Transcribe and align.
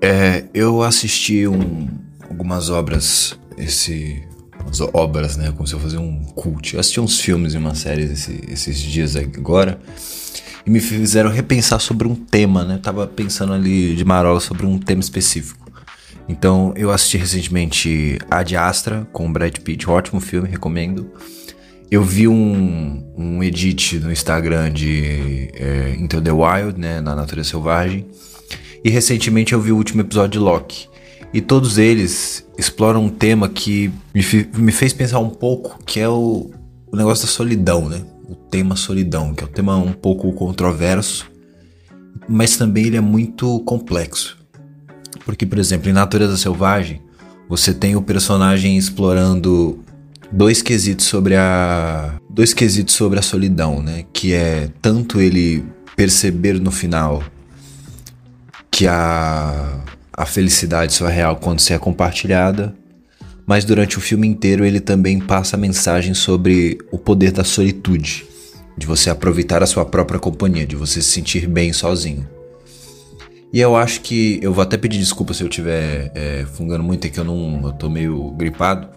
É, 0.00 0.44
eu 0.52 0.82
assisti 0.82 1.46
um, 1.46 1.88
algumas 2.28 2.70
obras, 2.70 3.38
esse. 3.56 4.22
As 4.66 4.80
obras, 4.80 5.36
né? 5.36 5.52
Como 5.52 5.66
se 5.66 5.74
eu 5.74 5.80
fosse 5.80 5.96
um 5.96 6.24
cult. 6.24 6.74
Eu 6.74 6.80
assisti 6.80 7.00
uns 7.00 7.20
filmes 7.20 7.54
e 7.54 7.58
umas 7.58 7.78
séries 7.78 8.10
esse, 8.10 8.40
esses 8.48 8.78
dias 8.78 9.14
agora. 9.14 9.78
E 10.66 10.70
me 10.70 10.80
fizeram 10.80 11.30
repensar 11.30 11.78
sobre 11.78 12.08
um 12.08 12.14
tema, 12.14 12.64
né? 12.64 12.76
Eu 12.76 12.78
tava 12.78 13.06
pensando 13.06 13.52
ali 13.52 13.94
de 13.94 14.04
marola 14.04 14.40
sobre 14.40 14.64
um 14.64 14.78
tema 14.78 15.00
específico. 15.00 15.70
Então, 16.28 16.72
eu 16.76 16.90
assisti 16.90 17.18
recentemente 17.18 18.18
Ad 18.30 18.56
Astra 18.56 19.06
com 19.12 19.30
Brad 19.30 19.58
Pitt, 19.58 19.88
ótimo 19.88 20.20
filme, 20.20 20.48
recomendo. 20.48 21.10
Eu 21.90 22.02
vi 22.02 22.26
um, 22.26 23.12
um 23.16 23.42
edit 23.42 23.98
no 24.00 24.10
Instagram 24.10 24.72
de 24.72 25.50
é, 25.54 25.94
Into 25.98 26.20
the 26.20 26.32
Wild, 26.32 26.80
né, 26.80 27.00
na 27.00 27.14
Natureza 27.14 27.50
Selvagem. 27.50 28.06
E 28.84 28.90
recentemente 28.90 29.54
eu 29.54 29.60
vi 29.60 29.72
o 29.72 29.76
último 29.76 30.02
episódio 30.02 30.32
de 30.32 30.38
Loki. 30.38 30.88
E 31.32 31.40
todos 31.40 31.78
eles 31.78 32.46
exploram 32.58 33.06
um 33.06 33.08
tema 33.08 33.48
que 33.48 33.90
me, 34.14 34.22
me 34.58 34.70
fez 34.70 34.92
pensar 34.92 35.20
um 35.20 35.30
pouco, 35.30 35.82
que 35.84 35.98
é 35.98 36.08
o, 36.08 36.50
o 36.92 36.96
negócio 36.96 37.26
da 37.26 37.32
solidão, 37.32 37.88
né? 37.88 38.02
O 38.28 38.34
tema 38.34 38.76
solidão, 38.76 39.34
que 39.34 39.42
é 39.42 39.46
um 39.46 39.50
tema 39.50 39.76
um 39.76 39.92
pouco 39.92 40.30
controverso, 40.34 41.30
mas 42.28 42.58
também 42.58 42.84
ele 42.84 42.96
é 42.98 43.00
muito 43.00 43.58
complexo. 43.60 44.36
Porque, 45.24 45.46
por 45.46 45.58
exemplo, 45.58 45.88
em 45.88 45.92
Natureza 45.92 46.36
Selvagem, 46.36 47.00
você 47.48 47.72
tem 47.72 47.96
o 47.96 48.02
personagem 48.02 48.76
explorando 48.76 49.82
dois 50.30 50.60
quesitos 50.60 51.06
sobre 51.06 51.36
a 51.36 52.20
dois 52.28 52.52
quesitos 52.52 52.94
sobre 52.94 53.18
a 53.18 53.22
solidão, 53.22 53.82
né? 53.82 54.04
Que 54.12 54.34
é 54.34 54.70
tanto 54.82 55.20
ele 55.20 55.64
perceber 55.96 56.60
no 56.60 56.70
final 56.70 57.22
que 58.74 58.88
a 58.88 59.84
a 60.16 60.26
felicidade 60.26 60.92
só 60.92 61.08
é 61.08 61.12
real 61.12 61.36
quando 61.36 61.60
se 61.60 61.72
é 61.72 61.78
compartilhada, 61.78 62.74
mas 63.46 63.64
durante 63.64 63.98
o 63.98 64.00
filme 64.00 64.26
inteiro 64.26 64.64
ele 64.64 64.80
também 64.80 65.18
passa 65.18 65.56
mensagem 65.56 66.14
sobre 66.14 66.78
o 66.90 66.98
poder 66.98 67.32
da 67.32 67.42
solitude, 67.42 68.24
de 68.76 68.86
você 68.86 69.10
aproveitar 69.10 69.62
a 69.62 69.66
sua 69.66 69.84
própria 69.84 70.20
companhia, 70.20 70.66
de 70.66 70.76
você 70.76 71.02
se 71.02 71.10
sentir 71.10 71.48
bem 71.48 71.72
sozinho. 71.72 72.28
E 73.52 73.60
eu 73.60 73.76
acho 73.76 74.00
que. 74.00 74.40
Eu 74.42 74.52
vou 74.52 74.62
até 74.62 74.76
pedir 74.76 74.98
desculpa 74.98 75.32
se 75.32 75.44
eu 75.44 75.48
estiver 75.48 76.10
é, 76.12 76.44
fungando 76.54 76.82
muito, 76.82 77.06
é 77.06 77.10
que 77.10 77.20
eu 77.20 77.24
não. 77.24 77.60
Eu 77.66 77.72
tô 77.72 77.88
meio 77.88 78.32
gripado. 78.32 78.88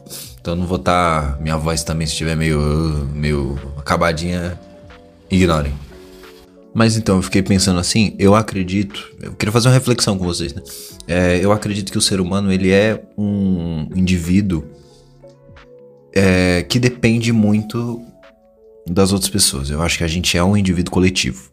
Então 0.42 0.56
eu 0.56 0.60
não 0.60 0.66
vou 0.66 0.78
estar. 0.78 1.34
Tá, 1.34 1.38
minha 1.40 1.58
voz 1.58 1.84
também, 1.84 2.08
se 2.08 2.14
estiver 2.14 2.36
meio. 2.36 3.08
meio 3.14 3.56
acabadinha. 3.78 4.60
Ignorem. 5.30 5.74
Mas 6.78 6.96
então, 6.96 7.16
eu 7.16 7.24
fiquei 7.24 7.42
pensando 7.42 7.80
assim, 7.80 8.16
eu 8.20 8.36
acredito. 8.36 9.12
Eu 9.20 9.34
queria 9.34 9.52
fazer 9.52 9.68
uma 9.68 9.74
reflexão 9.74 10.16
com 10.16 10.24
vocês, 10.24 10.54
né? 10.54 10.62
É, 11.08 11.44
eu 11.44 11.52
acredito 11.52 11.92
que 11.92 11.98
o 11.98 12.02
ser 12.02 12.22
humano 12.22 12.54
ele 12.54 12.70
é 12.70 13.04
um 13.18 13.90
indivíduo 13.96 14.64
é, 16.14 16.62
que 16.70 16.78
depende 16.78 17.34
muito 17.34 18.00
das 18.86 19.12
outras 19.12 19.28
pessoas. 19.28 19.72
Eu 19.72 19.82
acho 19.82 19.98
que 19.98 20.04
a 20.04 20.08
gente 20.08 20.38
é 20.38 20.44
um 20.44 20.56
indivíduo 20.56 20.94
coletivo. 20.94 21.50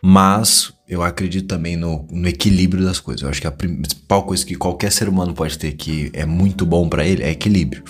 Mas 0.00 0.72
eu 0.88 1.02
acredito 1.02 1.46
também 1.46 1.76
no, 1.76 2.06
no, 2.10 2.26
equilíbrio 2.26 2.82
das 2.82 2.98
coisas. 2.98 3.20
Eu 3.20 3.28
acho 3.28 3.42
que 3.42 3.46
a 3.46 3.52
principal 3.52 4.22
coisa 4.22 4.46
que 4.46 4.54
qualquer 4.54 4.90
ser 4.90 5.10
humano 5.10 5.34
pode 5.34 5.58
ter 5.58 5.72
que 5.72 6.10
é 6.14 6.24
muito 6.24 6.64
bom 6.64 6.88
para 6.88 7.06
ele 7.06 7.22
é 7.22 7.30
equilíbrio. 7.30 7.84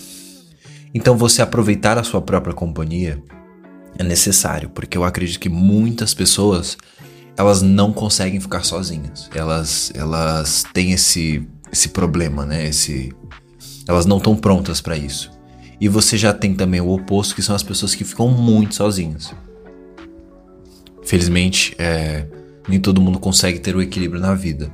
Então 0.93 1.17
você 1.17 1.41
aproveitar 1.41 1.97
a 1.99 2.03
sua 2.03 2.21
própria 2.21 2.53
companhia 2.53 3.23
é 3.97 4.03
necessário, 4.03 4.69
porque 4.71 4.97
eu 4.97 5.05
acredito 5.05 5.41
que 5.41 5.49
muitas 5.49 6.15
pessoas 6.15 6.77
elas 7.37 7.63
não 7.63 7.93
conseguem 7.93 8.41
ficar 8.41 8.65
sozinhas. 8.65 9.31
Elas 9.35 9.93
elas 9.95 10.65
têm 10.73 10.93
esse 10.93 11.47
esse 11.73 11.91
problema, 11.91 12.45
né? 12.45 12.67
Esse 12.67 13.13
elas 13.87 14.07
não 14.07 14.19
estão 14.19 14.37
prontas 14.37 14.81
para 14.81 14.97
isso. 14.97 15.31
E 15.81 15.89
você 15.89 16.17
já 16.17 16.33
tem 16.33 16.55
também 16.55 16.81
o 16.81 16.91
oposto, 16.91 17.35
que 17.35 17.43
são 17.43 17.55
as 17.55 17.63
pessoas 17.63 17.95
que 17.95 18.05
ficam 18.05 18.29
muito 18.29 18.75
sozinhas. 18.75 19.33
Felizmente, 21.05 21.75
é, 21.79 22.27
nem 22.69 22.81
todo 22.81 23.01
mundo 23.01 23.19
consegue 23.19 23.61
ter 23.61 23.77
o 23.77 23.81
equilíbrio 23.81 24.21
na 24.21 24.35
vida. 24.35 24.71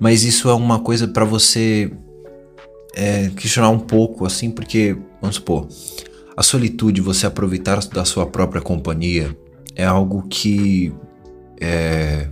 Mas 0.00 0.22
isso 0.22 0.48
é 0.48 0.54
uma 0.54 0.78
coisa 0.78 1.08
para 1.08 1.24
você 1.24 1.90
é, 2.94 3.30
questionar 3.30 3.70
um 3.70 3.80
pouco, 3.80 4.24
assim, 4.24 4.50
porque, 4.50 4.96
vamos 5.20 5.36
supor, 5.36 5.68
a 6.38 6.42
solitude, 6.44 7.00
você 7.00 7.26
aproveitar 7.26 7.84
da 7.88 8.04
sua 8.04 8.24
própria 8.24 8.62
companhia, 8.62 9.36
é 9.74 9.84
algo 9.84 10.22
que. 10.28 10.92
É, 11.60 12.28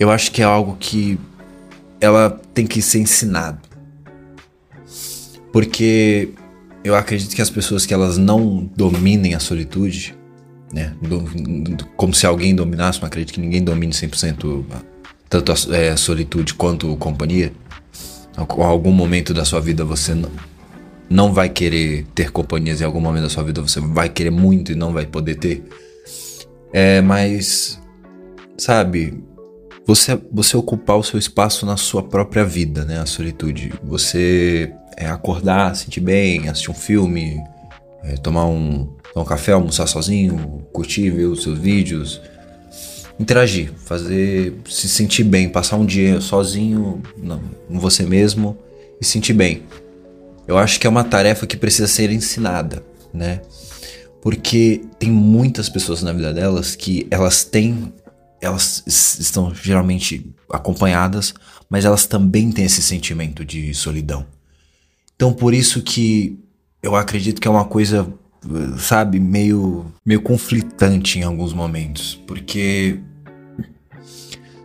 eu 0.00 0.10
acho 0.10 0.32
que 0.32 0.42
é 0.42 0.44
algo 0.44 0.76
que 0.80 1.16
ela 2.00 2.30
tem 2.52 2.66
que 2.66 2.82
ser 2.82 2.98
ensinado. 2.98 3.60
Porque 5.52 6.30
eu 6.82 6.96
acredito 6.96 7.36
que 7.36 7.40
as 7.40 7.50
pessoas 7.50 7.86
que 7.86 7.94
elas 7.94 8.18
não 8.18 8.68
dominem 8.74 9.36
a 9.36 9.38
solitude, 9.38 10.18
né? 10.74 10.96
Como 11.96 12.12
se 12.12 12.26
alguém 12.26 12.52
dominasse, 12.52 12.98
mas 13.00 13.06
acredito 13.06 13.32
que 13.32 13.40
ninguém 13.40 13.62
domine 13.62 13.92
100% 13.92 14.64
tanto 15.28 15.52
é, 15.72 15.90
a 15.90 15.96
solitude 15.96 16.54
quanto 16.54 16.92
a 16.92 16.96
companhia. 16.96 17.52
Em 18.36 18.62
algum 18.64 18.90
momento 18.90 19.32
da 19.32 19.44
sua 19.44 19.60
vida 19.60 19.84
você 19.84 20.14
não, 20.16 20.30
não 21.10 21.32
vai 21.32 21.48
querer 21.48 22.06
ter 22.14 22.30
companhias, 22.30 22.80
em 22.80 22.84
algum 22.84 23.00
momento 23.00 23.24
da 23.24 23.30
sua 23.30 23.42
vida 23.42 23.62
você 23.62 23.80
vai 23.80 24.08
querer 24.08 24.30
muito 24.30 24.72
e 24.72 24.74
não 24.74 24.92
vai 24.92 25.06
poder 25.06 25.36
ter. 25.36 25.64
É, 26.72 27.00
mas, 27.00 27.80
sabe, 28.58 29.22
você, 29.86 30.20
você 30.30 30.56
ocupar 30.56 30.98
o 30.98 31.02
seu 31.02 31.18
espaço 31.18 31.64
na 31.64 31.76
sua 31.78 32.02
própria 32.02 32.44
vida, 32.44 32.84
né? 32.84 33.00
A 33.00 33.06
solitude. 33.06 33.72
Você 33.82 34.70
é, 34.98 35.06
acordar, 35.06 35.74
sentir 35.74 36.00
bem, 36.00 36.46
assistir 36.48 36.70
um 36.70 36.74
filme, 36.74 37.40
é, 38.04 38.14
tomar 38.16 38.44
um, 38.46 38.86
tomar 39.14 39.24
um 39.24 39.28
café, 39.28 39.52
almoçar 39.52 39.86
sozinho, 39.86 40.66
curtir, 40.72 41.08
ver 41.08 41.24
os 41.24 41.42
seus 41.42 41.58
vídeos, 41.58 42.20
interagir, 43.18 43.72
fazer 43.86 44.58
se 44.68 44.88
sentir 44.88 45.24
bem, 45.24 45.48
passar 45.48 45.76
um 45.76 45.86
dia 45.86 46.20
sozinho, 46.20 47.02
não, 47.16 47.40
com 47.66 47.80
você 47.80 48.02
mesmo 48.02 48.58
e 49.00 49.06
sentir 49.06 49.32
bem. 49.32 49.62
Eu 50.48 50.56
acho 50.56 50.80
que 50.80 50.86
é 50.86 50.90
uma 50.90 51.04
tarefa 51.04 51.46
que 51.46 51.58
precisa 51.58 51.86
ser 51.86 52.10
ensinada, 52.10 52.82
né? 53.12 53.42
Porque 54.22 54.80
tem 54.98 55.10
muitas 55.10 55.68
pessoas 55.68 56.02
na 56.02 56.10
vida 56.10 56.32
delas 56.32 56.74
que 56.74 57.06
elas 57.10 57.44
têm, 57.44 57.92
elas 58.40 58.82
estão 58.86 59.54
geralmente 59.54 60.34
acompanhadas, 60.50 61.34
mas 61.68 61.84
elas 61.84 62.06
também 62.06 62.50
têm 62.50 62.64
esse 62.64 62.80
sentimento 62.80 63.44
de 63.44 63.74
solidão. 63.74 64.26
Então 65.14 65.34
por 65.34 65.52
isso 65.52 65.82
que 65.82 66.38
eu 66.82 66.96
acredito 66.96 67.42
que 67.42 67.46
é 67.46 67.50
uma 67.50 67.66
coisa, 67.66 68.10
sabe, 68.78 69.20
meio, 69.20 69.84
meio 70.04 70.22
conflitante 70.22 71.18
em 71.18 71.24
alguns 71.24 71.52
momentos. 71.52 72.18
Porque 72.26 72.98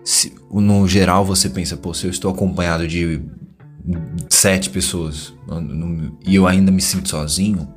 se, 0.02 0.34
no 0.50 0.88
geral 0.88 1.26
você 1.26 1.50
pensa, 1.50 1.76
pô, 1.76 1.94
se 1.94 2.06
eu 2.06 2.10
estou 2.10 2.32
acompanhado 2.32 2.88
de 2.88 3.22
sete 4.30 4.70
pessoas 4.70 5.34
e 6.26 6.36
eu 6.36 6.48
ainda 6.48 6.72
me 6.72 6.82
sinto 6.82 7.10
sozinho, 7.10 7.68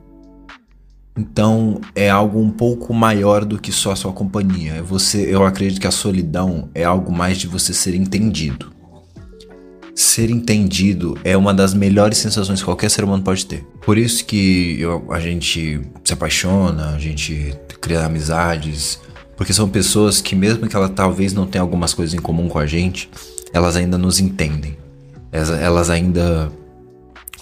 então 1.17 1.81
é 1.95 2.11
algo 2.11 2.41
um 2.41 2.51
pouco 2.51 2.93
maior 2.93 3.45
do 3.45 3.59
que 3.59 3.73
só 3.73 3.93
a 3.93 3.97
sua 3.97 4.13
companhia. 4.13 4.75
É 4.75 4.83
você, 4.83 5.33
eu 5.33 5.45
acredito 5.45 5.81
que 5.81 5.87
a 5.87 5.91
solidão 5.91 6.69
é 6.75 6.85
algo 6.85 7.11
mais 7.11 7.39
de 7.39 7.47
você 7.47 7.73
ser 7.73 7.95
entendido 7.95 8.77
ser 9.97 10.29
entendido 10.29 11.19
é 11.25 11.35
uma 11.39 11.55
das 11.55 11.73
melhores 11.73 12.19
sensações 12.19 12.59
que 12.61 12.67
qualquer 12.67 12.91
ser 12.91 13.03
humano 13.03 13.23
pode 13.23 13.47
ter. 13.47 13.67
Por 13.83 13.97
isso 13.97 14.27
que 14.27 14.79
eu, 14.79 15.11
a 15.11 15.19
gente 15.19 15.81
se 16.05 16.13
apaixona, 16.13 16.91
a 16.91 16.99
gente 16.99 17.55
cria 17.81 18.05
amizades, 18.05 19.01
porque 19.39 19.55
são 19.55 19.67
pessoas 19.69 20.21
que 20.21 20.37
mesmo 20.37 20.69
que 20.69 20.77
ela 20.77 20.91
talvez 20.91 21.33
não 21.33 21.47
tenha 21.47 21.63
algumas 21.63 21.95
coisas 21.95 22.15
em 22.15 22.19
comum 22.19 22.47
com 22.47 22.59
a 22.59 22.67
gente, 22.67 23.09
elas 23.55 23.75
ainda 23.75 23.97
nos 23.97 24.21
entendem. 24.21 24.77
Elas, 25.37 25.91
ainda 25.91 26.51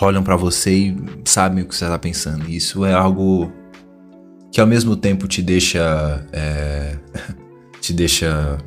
olham 0.01 0.23
para 0.23 0.35
você 0.35 0.75
e 0.75 0.97
sabem 1.25 1.63
o 1.63 1.69
que 1.69 1.77
você 1.77 1.87
tá 1.87 1.99
pensando. 1.99 2.49
E 2.49 2.57
isso 2.57 2.85
é 2.85 2.93
algo 2.93 3.53
que 4.51 4.61
ao 4.61 4.67
mesmo 4.67 4.97
tempo 4.97 5.29
te 5.29 5.41
deixa 5.41 6.27
é, 6.33 6.97
te 7.81 7.93
deixa 7.93 8.59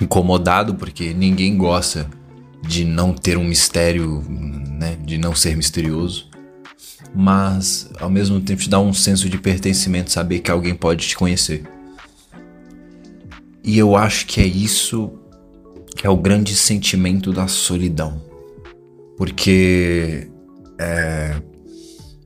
incomodado 0.00 0.74
porque 0.74 1.12
ninguém 1.12 1.56
gosta 1.56 2.08
de 2.66 2.84
não 2.84 3.12
ter 3.12 3.36
um 3.36 3.44
mistério, 3.44 4.24
né, 4.28 4.96
de 5.04 5.18
não 5.18 5.34
ser 5.34 5.56
misterioso. 5.56 6.30
Mas 7.14 7.90
ao 8.00 8.08
mesmo 8.08 8.40
tempo 8.40 8.62
te 8.62 8.70
dá 8.70 8.80
um 8.80 8.94
senso 8.94 9.28
de 9.28 9.36
pertencimento 9.36 10.10
saber 10.10 10.40
que 10.40 10.50
alguém 10.50 10.74
pode 10.74 11.06
te 11.06 11.16
conhecer. 11.16 11.64
E 13.62 13.76
eu 13.76 13.94
acho 13.94 14.26
que 14.26 14.40
é 14.40 14.46
isso 14.46 15.21
é 16.02 16.10
o 16.10 16.16
grande 16.16 16.54
sentimento 16.54 17.32
da 17.32 17.46
solidão. 17.46 18.20
Porque 19.16 20.28
é, 20.80 21.40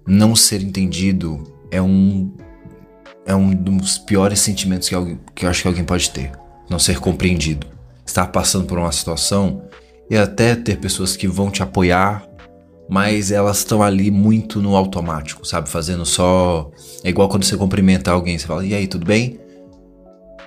não 0.06 0.36
ser 0.36 0.62
entendido 0.62 1.42
é 1.70 1.82
um 1.82 2.32
é 3.24 3.34
um 3.34 3.50
dos 3.50 3.98
piores 3.98 4.38
sentimentos 4.38 4.88
que, 4.88 4.94
alguém, 4.94 5.18
que 5.34 5.44
eu 5.44 5.50
acho 5.50 5.62
que 5.62 5.68
alguém 5.68 5.82
pode 5.82 6.10
ter 6.10 6.30
não 6.68 6.78
ser 6.78 6.98
compreendido. 6.98 7.66
estar 8.04 8.26
passando 8.28 8.66
por 8.66 8.78
uma 8.78 8.92
situação 8.92 9.62
e 10.08 10.16
até 10.16 10.54
ter 10.54 10.78
pessoas 10.78 11.16
que 11.16 11.26
vão 11.26 11.50
te 11.50 11.62
apoiar, 11.62 12.24
mas 12.88 13.32
elas 13.32 13.58
estão 13.58 13.82
ali 13.82 14.12
muito 14.12 14.62
no 14.62 14.76
automático, 14.76 15.44
sabe? 15.44 15.68
Fazendo 15.68 16.06
só. 16.06 16.70
É 17.02 17.08
igual 17.08 17.28
quando 17.28 17.42
você 17.42 17.56
cumprimenta 17.56 18.12
alguém, 18.12 18.38
você 18.38 18.46
fala, 18.46 18.64
e 18.64 18.74
aí, 18.74 18.86
tudo 18.86 19.04
bem? 19.04 19.40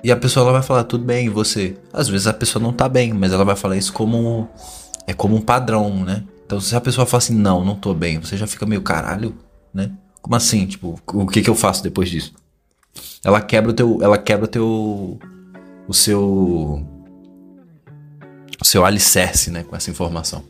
E 0.02 0.10
a 0.10 0.16
pessoa 0.16 0.44
ela 0.44 0.52
vai 0.52 0.62
falar, 0.62 0.84
tudo 0.84 1.04
bem, 1.04 1.26
e 1.26 1.28
você? 1.28 1.76
Às 1.92 2.08
vezes 2.08 2.26
a 2.26 2.32
pessoa 2.32 2.62
não 2.62 2.72
tá 2.72 2.88
bem, 2.88 3.12
mas 3.12 3.32
ela 3.32 3.44
vai 3.44 3.56
falar 3.56 3.76
isso 3.76 3.92
como. 3.92 4.48
É 5.06 5.12
como 5.12 5.36
um 5.36 5.40
padrão, 5.40 6.04
né? 6.04 6.24
Então 6.46 6.60
se 6.60 6.74
a 6.74 6.80
pessoa 6.80 7.06
fala 7.06 7.18
assim, 7.18 7.34
não, 7.34 7.64
não 7.64 7.74
tô 7.74 7.92
bem, 7.94 8.18
você 8.18 8.36
já 8.36 8.46
fica 8.46 8.64
meio 8.66 8.82
caralho, 8.82 9.34
né? 9.72 9.90
Como 10.22 10.36
assim? 10.36 10.66
Tipo, 10.66 11.00
o 11.06 11.26
que 11.26 11.42
que 11.42 11.50
eu 11.50 11.54
faço 11.54 11.82
depois 11.82 12.08
disso? 12.08 12.32
Ela 13.24 13.40
quebra 13.40 13.70
o 13.70 13.74
teu. 13.74 13.98
Ela 14.02 14.18
quebra 14.18 14.44
o 14.44 14.48
teu. 14.48 15.18
O 15.86 15.94
seu. 15.94 16.86
O 18.60 18.64
seu 18.64 18.84
alicerce, 18.84 19.50
né? 19.50 19.62
Com 19.62 19.76
essa 19.76 19.90
informação. 19.90 20.44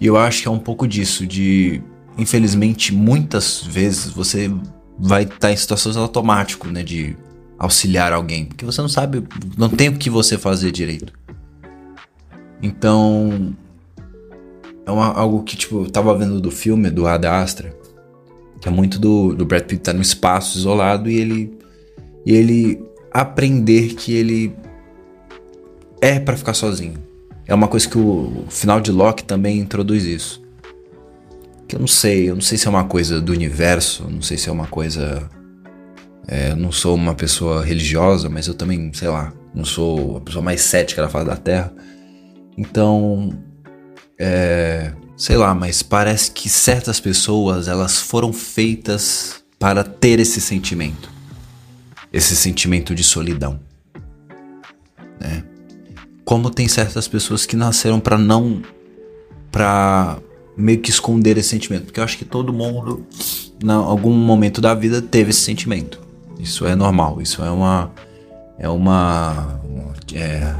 E 0.00 0.06
eu 0.06 0.16
acho 0.16 0.42
que 0.42 0.48
é 0.48 0.50
um 0.50 0.58
pouco 0.58 0.86
disso, 0.86 1.26
de. 1.26 1.82
Infelizmente, 2.16 2.94
muitas 2.94 3.62
vezes 3.62 4.10
você 4.10 4.50
vai 4.98 5.24
estar 5.24 5.38
tá 5.38 5.52
em 5.52 5.56
situações 5.56 5.96
automáticas, 5.96 6.70
né? 6.70 6.82
De 6.82 7.16
auxiliar 7.58 8.12
alguém. 8.12 8.46
Porque 8.46 8.64
você 8.64 8.80
não 8.80 8.88
sabe. 8.88 9.24
Não 9.56 9.68
tem 9.68 9.88
o 9.88 9.96
que 9.96 10.10
você 10.10 10.38
fazer 10.38 10.70
direito. 10.70 11.12
Então. 12.62 13.54
É 14.86 14.90
uma, 14.90 15.06
algo 15.06 15.42
que, 15.42 15.56
tipo, 15.56 15.84
eu 15.84 15.90
tava 15.90 16.16
vendo 16.16 16.40
do 16.40 16.50
filme 16.50 16.90
do 16.90 17.06
Ad 17.06 17.26
Astra 17.26 17.74
que 18.64 18.68
é 18.68 18.72
muito 18.72 18.98
do, 18.98 19.34
do 19.34 19.44
Brad 19.44 19.64
Pitt 19.64 19.74
estar 19.74 19.92
tá 19.92 19.96
no 19.96 20.00
espaço 20.00 20.56
isolado 20.56 21.10
e 21.10 21.20
ele 21.20 21.58
e 22.24 22.32
ele 22.32 22.82
aprender 23.12 23.92
que 23.92 24.14
ele 24.14 24.56
é 26.00 26.18
para 26.18 26.34
ficar 26.34 26.54
sozinho. 26.54 26.94
É 27.46 27.54
uma 27.54 27.68
coisa 27.68 27.86
que 27.86 27.98
o, 27.98 28.46
o 28.46 28.46
final 28.48 28.80
de 28.80 28.90
Loki 28.90 29.22
também 29.22 29.58
introduz 29.58 30.06
isso. 30.06 30.42
Que 31.68 31.76
eu 31.76 31.80
não 31.80 31.86
sei, 31.86 32.30
eu 32.30 32.34
não 32.34 32.40
sei 32.40 32.56
se 32.56 32.66
é 32.66 32.70
uma 32.70 32.84
coisa 32.84 33.20
do 33.20 33.32
universo, 33.32 34.08
não 34.10 34.22
sei 34.22 34.38
se 34.38 34.48
é 34.48 34.52
uma 34.52 34.66
coisa 34.66 35.28
é, 36.26 36.52
eu 36.52 36.56
não 36.56 36.72
sou 36.72 36.94
uma 36.94 37.14
pessoa 37.14 37.64
religiosa, 37.64 38.28
mas 38.28 38.46
eu 38.46 38.54
também, 38.54 38.92
sei 38.94 39.08
lá, 39.08 39.32
não 39.54 39.64
sou 39.64 40.16
a 40.16 40.20
pessoa 40.20 40.42
mais 40.42 40.62
cética 40.62 41.02
da 41.02 41.08
face 41.08 41.26
da 41.26 41.36
Terra. 41.36 41.72
Então, 42.56 43.30
é, 44.18 44.92
sei 45.16 45.36
lá, 45.36 45.54
mas 45.54 45.82
parece 45.82 46.30
que 46.30 46.48
certas 46.48 46.98
pessoas 47.00 47.68
elas 47.68 48.00
foram 48.00 48.32
feitas 48.32 49.44
para 49.58 49.84
ter 49.84 50.18
esse 50.20 50.40
sentimento, 50.40 51.10
esse 52.12 52.34
sentimento 52.36 52.94
de 52.94 53.04
solidão, 53.04 53.60
né? 55.20 55.44
Como 56.24 56.48
tem 56.48 56.66
certas 56.68 57.06
pessoas 57.06 57.44
que 57.44 57.54
nasceram 57.54 58.00
para 58.00 58.16
não, 58.16 58.62
para 59.52 60.18
meio 60.56 60.80
que 60.80 60.90
esconder 60.90 61.36
esse 61.36 61.50
sentimento, 61.50 61.84
porque 61.84 62.00
eu 62.00 62.04
acho 62.04 62.16
que 62.16 62.24
todo 62.24 62.52
mundo, 62.52 63.06
em 63.62 63.70
algum 63.70 64.12
momento 64.12 64.60
da 64.60 64.74
vida, 64.74 65.02
teve 65.02 65.30
esse 65.30 65.40
sentimento. 65.40 66.03
Isso 66.44 66.66
é 66.66 66.76
normal, 66.76 67.22
isso 67.22 67.42
é 67.42 67.50
uma 67.50 67.90
é 68.58 68.68
uma 68.68 69.58
é, 70.14 70.54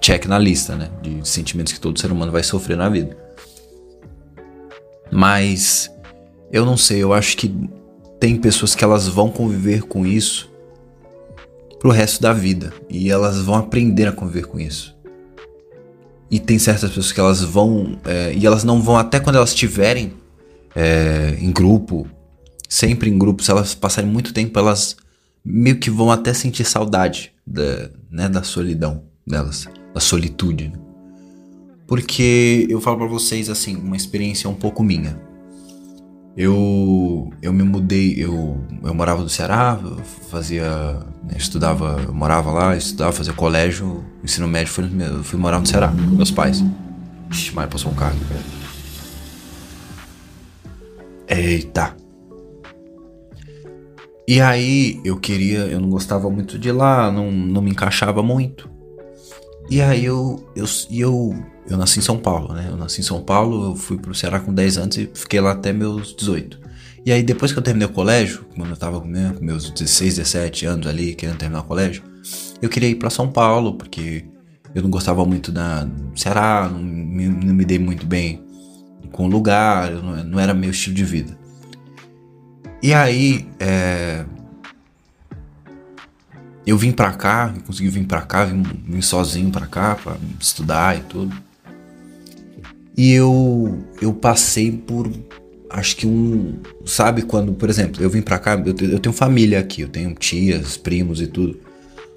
check 0.00 0.26
na 0.26 0.38
lista, 0.38 0.76
né, 0.76 0.88
de 1.02 1.28
sentimentos 1.28 1.72
que 1.72 1.80
todo 1.80 1.98
ser 1.98 2.12
humano 2.12 2.30
vai 2.30 2.44
sofrer 2.44 2.76
na 2.76 2.88
vida. 2.88 3.18
Mas 5.10 5.90
eu 6.52 6.64
não 6.64 6.76
sei, 6.76 7.02
eu 7.02 7.12
acho 7.12 7.36
que 7.36 7.52
tem 8.20 8.36
pessoas 8.36 8.76
que 8.76 8.84
elas 8.84 9.08
vão 9.08 9.28
conviver 9.28 9.82
com 9.82 10.06
isso 10.06 10.48
pro 11.80 11.90
resto 11.90 12.22
da 12.22 12.32
vida 12.32 12.72
e 12.88 13.10
elas 13.10 13.40
vão 13.40 13.56
aprender 13.56 14.06
a 14.06 14.12
conviver 14.12 14.46
com 14.46 14.60
isso. 14.60 14.96
E 16.30 16.38
tem 16.38 16.60
certas 16.60 16.90
pessoas 16.90 17.10
que 17.10 17.18
elas 17.18 17.42
vão 17.42 17.98
é, 18.04 18.32
e 18.34 18.46
elas 18.46 18.62
não 18.62 18.80
vão 18.80 18.96
até 18.96 19.18
quando 19.18 19.34
elas 19.34 19.50
estiverem 19.50 20.12
é, 20.76 21.36
em 21.40 21.50
grupo, 21.50 22.06
sempre 22.68 23.10
em 23.10 23.18
grupo, 23.18 23.42
se 23.42 23.50
elas 23.50 23.74
passarem 23.74 24.08
muito 24.08 24.32
tempo, 24.32 24.56
elas 24.56 24.96
meio 25.50 25.78
que 25.78 25.90
vão 25.90 26.10
até 26.10 26.34
sentir 26.34 26.64
saudade 26.64 27.32
da, 27.46 27.90
né, 28.10 28.28
da 28.28 28.42
solidão 28.42 29.04
delas, 29.26 29.66
da 29.94 30.00
solitude. 30.00 30.68
Né? 30.68 30.78
Porque 31.86 32.66
eu 32.68 32.80
falo 32.82 32.98
para 32.98 33.06
vocês 33.06 33.48
assim, 33.48 33.74
uma 33.76 33.96
experiência 33.96 34.48
um 34.50 34.54
pouco 34.54 34.82
minha. 34.84 35.18
Eu 36.36 37.32
eu 37.42 37.52
me 37.52 37.64
mudei, 37.64 38.14
eu 38.16 38.62
eu 38.84 38.94
morava 38.94 39.22
no 39.22 39.28
Ceará, 39.28 39.80
fazia, 40.30 41.00
né, 41.24 41.34
estudava, 41.36 42.00
eu 42.06 42.14
morava 42.14 42.52
lá, 42.52 42.76
estudava, 42.76 43.10
fazia 43.10 43.32
colégio, 43.32 44.04
ensino 44.22 44.46
médio, 44.46 44.72
fui, 44.72 44.84
fui 45.24 45.38
morar 45.38 45.58
no 45.58 45.66
Ceará, 45.66 45.88
com 45.88 46.16
meus 46.16 46.30
pais. 46.30 46.62
Ixi, 47.30 47.54
mas 47.54 47.68
passou 47.68 47.90
um 47.90 47.94
carro. 47.94 48.16
Eita. 51.26 51.96
E 54.28 54.42
aí 54.42 55.00
eu 55.02 55.18
queria, 55.18 55.60
eu 55.60 55.80
não 55.80 55.88
gostava 55.88 56.28
muito 56.28 56.58
de 56.58 56.70
lá, 56.70 57.10
não, 57.10 57.32
não 57.32 57.62
me 57.62 57.70
encaixava 57.70 58.22
muito. 58.22 58.68
E 59.70 59.80
aí 59.80 60.04
eu, 60.04 60.46
eu, 60.54 60.66
eu 60.90 61.34
eu 61.66 61.78
nasci 61.78 61.98
em 61.98 62.02
São 62.02 62.18
Paulo, 62.18 62.52
né? 62.52 62.66
Eu 62.70 62.76
nasci 62.76 63.00
em 63.00 63.04
São 63.04 63.22
Paulo, 63.22 63.70
eu 63.70 63.74
fui 63.74 63.96
pro 63.96 64.14
Ceará 64.14 64.38
com 64.38 64.52
10 64.52 64.76
anos 64.76 64.98
e 64.98 65.10
fiquei 65.14 65.40
lá 65.40 65.52
até 65.52 65.72
meus 65.72 66.14
18. 66.14 66.60
E 67.06 67.10
aí 67.10 67.22
depois 67.22 67.52
que 67.52 67.58
eu 67.58 67.62
terminei 67.62 67.88
o 67.88 67.92
colégio, 67.92 68.44
quando 68.54 68.68
eu 68.68 68.76
tava 68.76 69.00
com 69.00 69.08
meus 69.08 69.70
16, 69.70 70.16
17 70.16 70.66
anos 70.66 70.86
ali, 70.86 71.14
querendo 71.14 71.38
terminar 71.38 71.62
o 71.62 71.64
colégio, 71.64 72.02
eu 72.60 72.68
queria 72.68 72.90
ir 72.90 72.96
para 72.96 73.08
São 73.08 73.30
Paulo, 73.30 73.78
porque 73.78 74.26
eu 74.74 74.82
não 74.82 74.90
gostava 74.90 75.24
muito 75.24 75.50
da 75.50 75.88
Ceará, 76.14 76.68
não 76.70 76.82
me, 76.82 77.28
não 77.28 77.54
me 77.54 77.64
dei 77.64 77.78
muito 77.78 78.06
bem 78.06 78.44
com 79.10 79.24
o 79.24 79.28
lugar, 79.28 79.90
não, 79.90 80.22
não, 80.22 80.38
era 80.38 80.52
meu 80.52 80.70
estilo 80.70 80.94
de 80.94 81.04
vida. 81.04 81.47
E 82.82 82.94
aí, 82.94 83.46
é, 83.58 84.24
eu 86.66 86.76
vim 86.76 86.92
pra 86.92 87.12
cá, 87.12 87.54
consegui 87.66 87.88
vir 87.88 88.04
pra 88.04 88.22
cá, 88.22 88.44
vim, 88.44 88.62
vim 88.62 89.00
sozinho 89.00 89.50
pra 89.50 89.66
cá 89.66 89.96
pra 89.96 90.16
estudar 90.38 90.96
e 90.96 91.00
tudo. 91.00 91.34
E 92.96 93.12
eu 93.12 93.84
eu 94.02 94.12
passei 94.12 94.70
por 94.70 95.10
acho 95.70 95.96
que 95.96 96.06
um, 96.06 96.58
sabe 96.84 97.22
quando, 97.22 97.52
por 97.52 97.68
exemplo, 97.68 98.02
eu 98.02 98.10
vim 98.10 98.22
para 98.22 98.38
cá, 98.38 98.54
eu, 98.54 98.74
eu 98.88 98.98
tenho 98.98 99.12
família 99.12 99.60
aqui, 99.60 99.82
eu 99.82 99.88
tenho 99.88 100.14
tias, 100.14 100.76
primos 100.76 101.20
e 101.20 101.26
tudo. 101.26 101.58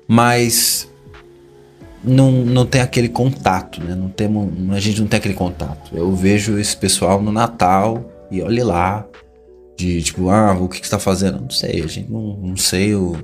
Mas 0.07 0.89
não, 2.03 2.31
não 2.31 2.65
tem 2.65 2.81
aquele 2.81 3.09
contato, 3.09 3.81
né? 3.81 3.95
Não 3.95 4.09
temos, 4.09 4.51
a 4.71 4.79
gente 4.79 4.99
não 5.01 5.07
tem 5.07 5.17
aquele 5.17 5.33
contato. 5.33 5.95
Eu 5.95 6.15
vejo 6.15 6.57
esse 6.57 6.75
pessoal 6.75 7.21
no 7.21 7.31
Natal 7.31 8.27
e 8.29 8.41
olhe 8.41 8.63
lá, 8.63 9.05
de 9.81 10.03
tipo, 10.03 10.29
ah, 10.29 10.53
o 10.53 10.67
que, 10.67 10.79
que 10.79 10.85
você 10.85 10.91
tá 10.91 10.99
fazendo? 10.99 11.41
Não 11.41 11.49
sei, 11.49 11.81
a 11.81 11.87
gente 11.87 12.11
não, 12.11 12.37
não 12.37 12.57
sei, 12.57 12.93
eu, 12.93 13.17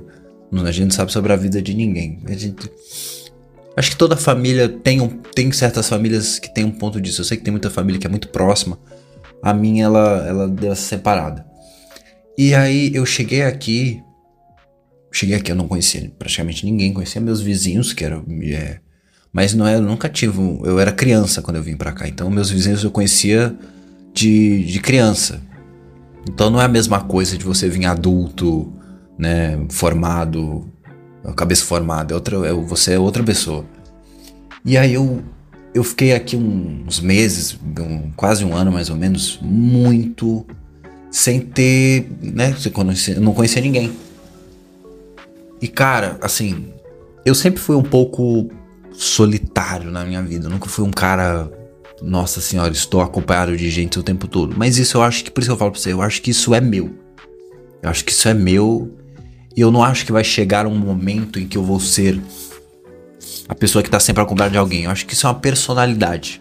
a 0.52 0.72
gente 0.72 0.84
não 0.84 0.90
sabe 0.90 1.12
sobre 1.12 1.32
a 1.32 1.36
vida 1.36 1.62
de 1.62 1.74
ninguém. 1.74 2.20
A 2.26 2.32
gente 2.32 2.70
Acho 3.78 3.92
que 3.92 3.96
toda 3.96 4.16
família 4.16 4.68
tem, 4.68 5.00
um, 5.00 5.06
tem 5.06 5.52
certas 5.52 5.88
famílias 5.88 6.40
que 6.40 6.52
tem 6.52 6.64
um 6.64 6.70
ponto 6.72 7.00
disso. 7.00 7.20
Eu 7.20 7.24
sei 7.24 7.36
que 7.36 7.44
tem 7.44 7.52
muita 7.52 7.70
família 7.70 8.00
que 8.00 8.08
é 8.08 8.10
muito 8.10 8.26
próxima. 8.26 8.76
A 9.40 9.54
minha, 9.54 9.84
ela, 9.84 10.26
ela 10.26 10.48
deu 10.48 10.72
essa 10.72 10.82
separada. 10.82 11.46
E 12.36 12.56
aí 12.56 12.90
eu 12.92 13.06
cheguei 13.06 13.42
aqui. 13.42 14.02
Cheguei 15.12 15.36
aqui, 15.36 15.52
eu 15.52 15.56
não 15.56 15.68
conhecia 15.68 16.10
praticamente 16.18 16.66
ninguém, 16.66 16.92
conhecia 16.92 17.20
meus 17.20 17.40
vizinhos, 17.40 17.92
que 17.92 18.04
eram. 18.04 18.24
É, 18.42 18.80
mas 19.32 19.54
não 19.54 19.64
era, 19.64 19.80
nunca 19.80 20.08
tive. 20.08 20.36
Eu 20.64 20.80
era 20.80 20.90
criança 20.90 21.40
quando 21.40 21.58
eu 21.58 21.62
vim 21.62 21.76
pra 21.76 21.92
cá. 21.92 22.08
Então 22.08 22.28
meus 22.28 22.50
vizinhos 22.50 22.82
eu 22.82 22.90
conhecia 22.90 23.56
de, 24.12 24.64
de 24.64 24.80
criança. 24.80 25.40
Então 26.28 26.50
não 26.50 26.60
é 26.60 26.64
a 26.64 26.68
mesma 26.68 27.00
coisa 27.00 27.38
de 27.38 27.44
você 27.44 27.68
vir 27.68 27.86
adulto, 27.86 28.70
né, 29.18 29.58
formado, 29.70 30.70
cabeça 31.34 31.64
formada, 31.64 32.12
é 32.12 32.14
outra, 32.14 32.46
é, 32.46 32.52
você 32.52 32.92
é 32.92 32.98
outra 32.98 33.24
pessoa. 33.24 33.64
E 34.64 34.76
aí 34.76 34.92
eu, 34.92 35.22
eu 35.74 35.82
fiquei 35.82 36.14
aqui 36.14 36.36
uns 36.36 37.00
meses, 37.00 37.58
um, 37.80 38.10
quase 38.14 38.44
um 38.44 38.54
ano 38.54 38.70
mais 38.70 38.90
ou 38.90 38.96
menos, 38.96 39.38
muito 39.40 40.46
sem 41.10 41.40
ter, 41.40 42.06
né, 42.20 42.54
eu 43.14 43.20
não 43.22 43.32
conhecia 43.32 43.62
ninguém. 43.62 43.90
E 45.62 45.66
cara, 45.66 46.18
assim, 46.20 46.68
eu 47.24 47.34
sempre 47.34 47.58
fui 47.58 47.74
um 47.74 47.82
pouco 47.82 48.50
solitário 48.92 49.90
na 49.90 50.04
minha 50.04 50.22
vida, 50.22 50.46
eu 50.46 50.50
nunca 50.50 50.68
fui 50.68 50.84
um 50.84 50.90
cara, 50.90 51.50
nossa 52.02 52.40
senhora, 52.40 52.72
estou 52.72 53.00
acompanhado 53.00 53.56
de 53.56 53.70
gente 53.70 53.98
o 53.98 54.02
tempo 54.02 54.28
todo. 54.28 54.54
Mas 54.56 54.78
isso 54.78 54.96
eu 54.96 55.02
acho 55.02 55.24
que, 55.24 55.30
por 55.30 55.42
isso 55.42 55.50
eu 55.50 55.56
falo 55.56 55.72
pra 55.72 55.80
você, 55.80 55.92
eu 55.92 56.02
acho 56.02 56.22
que 56.22 56.30
isso 56.30 56.54
é 56.54 56.60
meu. 56.60 56.94
Eu 57.82 57.90
acho 57.90 58.04
que 58.04 58.12
isso 58.12 58.28
é 58.28 58.34
meu 58.34 58.92
e 59.56 59.60
eu 59.60 59.70
não 59.70 59.82
acho 59.82 60.06
que 60.06 60.12
vai 60.12 60.22
chegar 60.22 60.66
um 60.66 60.76
momento 60.76 61.38
em 61.38 61.46
que 61.46 61.58
eu 61.58 61.64
vou 61.64 61.80
ser 61.80 62.20
a 63.48 63.54
pessoa 63.54 63.82
que 63.82 63.90
tá 63.90 63.98
sempre 63.98 64.22
acompanhada 64.22 64.52
de 64.52 64.58
alguém. 64.58 64.84
Eu 64.84 64.90
acho 64.90 65.06
que 65.06 65.14
isso 65.14 65.26
é 65.26 65.30
uma 65.30 65.38
personalidade. 65.38 66.40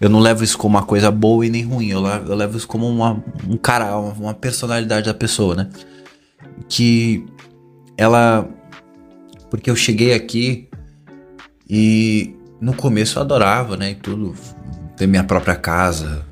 Eu 0.00 0.10
não 0.10 0.20
levo 0.20 0.44
isso 0.44 0.58
como 0.58 0.76
uma 0.76 0.84
coisa 0.84 1.10
boa 1.10 1.44
e 1.46 1.50
nem 1.50 1.64
ruim. 1.64 1.88
Eu 1.88 2.00
levo, 2.00 2.30
eu 2.30 2.36
levo 2.36 2.56
isso 2.56 2.68
como 2.68 2.88
uma, 2.88 3.22
um 3.48 3.56
cara, 3.56 3.96
uma, 3.98 4.12
uma 4.12 4.34
personalidade 4.34 5.06
da 5.06 5.14
pessoa, 5.14 5.54
né? 5.54 5.68
Que 6.68 7.24
ela. 7.96 8.48
Porque 9.50 9.70
eu 9.70 9.76
cheguei 9.76 10.12
aqui 10.12 10.68
E 11.68 12.34
no 12.60 12.74
começo 12.74 13.18
eu 13.18 13.22
adorava, 13.22 13.76
né? 13.76 13.90
E 13.90 13.94
tudo. 13.94 14.34
Ter 14.96 15.06
minha 15.06 15.24
própria 15.24 15.54
casa, 15.54 16.24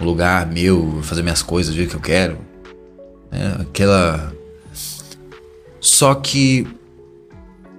um 0.00 0.04
lugar 0.04 0.46
meu, 0.46 1.02
fazer 1.02 1.22
minhas 1.22 1.42
coisas 1.42 1.74
do 1.74 1.76
jeito 1.76 1.90
que 1.90 1.96
eu 1.96 2.00
quero. 2.00 2.38
Né? 3.30 3.56
Aquela. 3.60 4.32
Só 5.80 6.14
que 6.14 6.66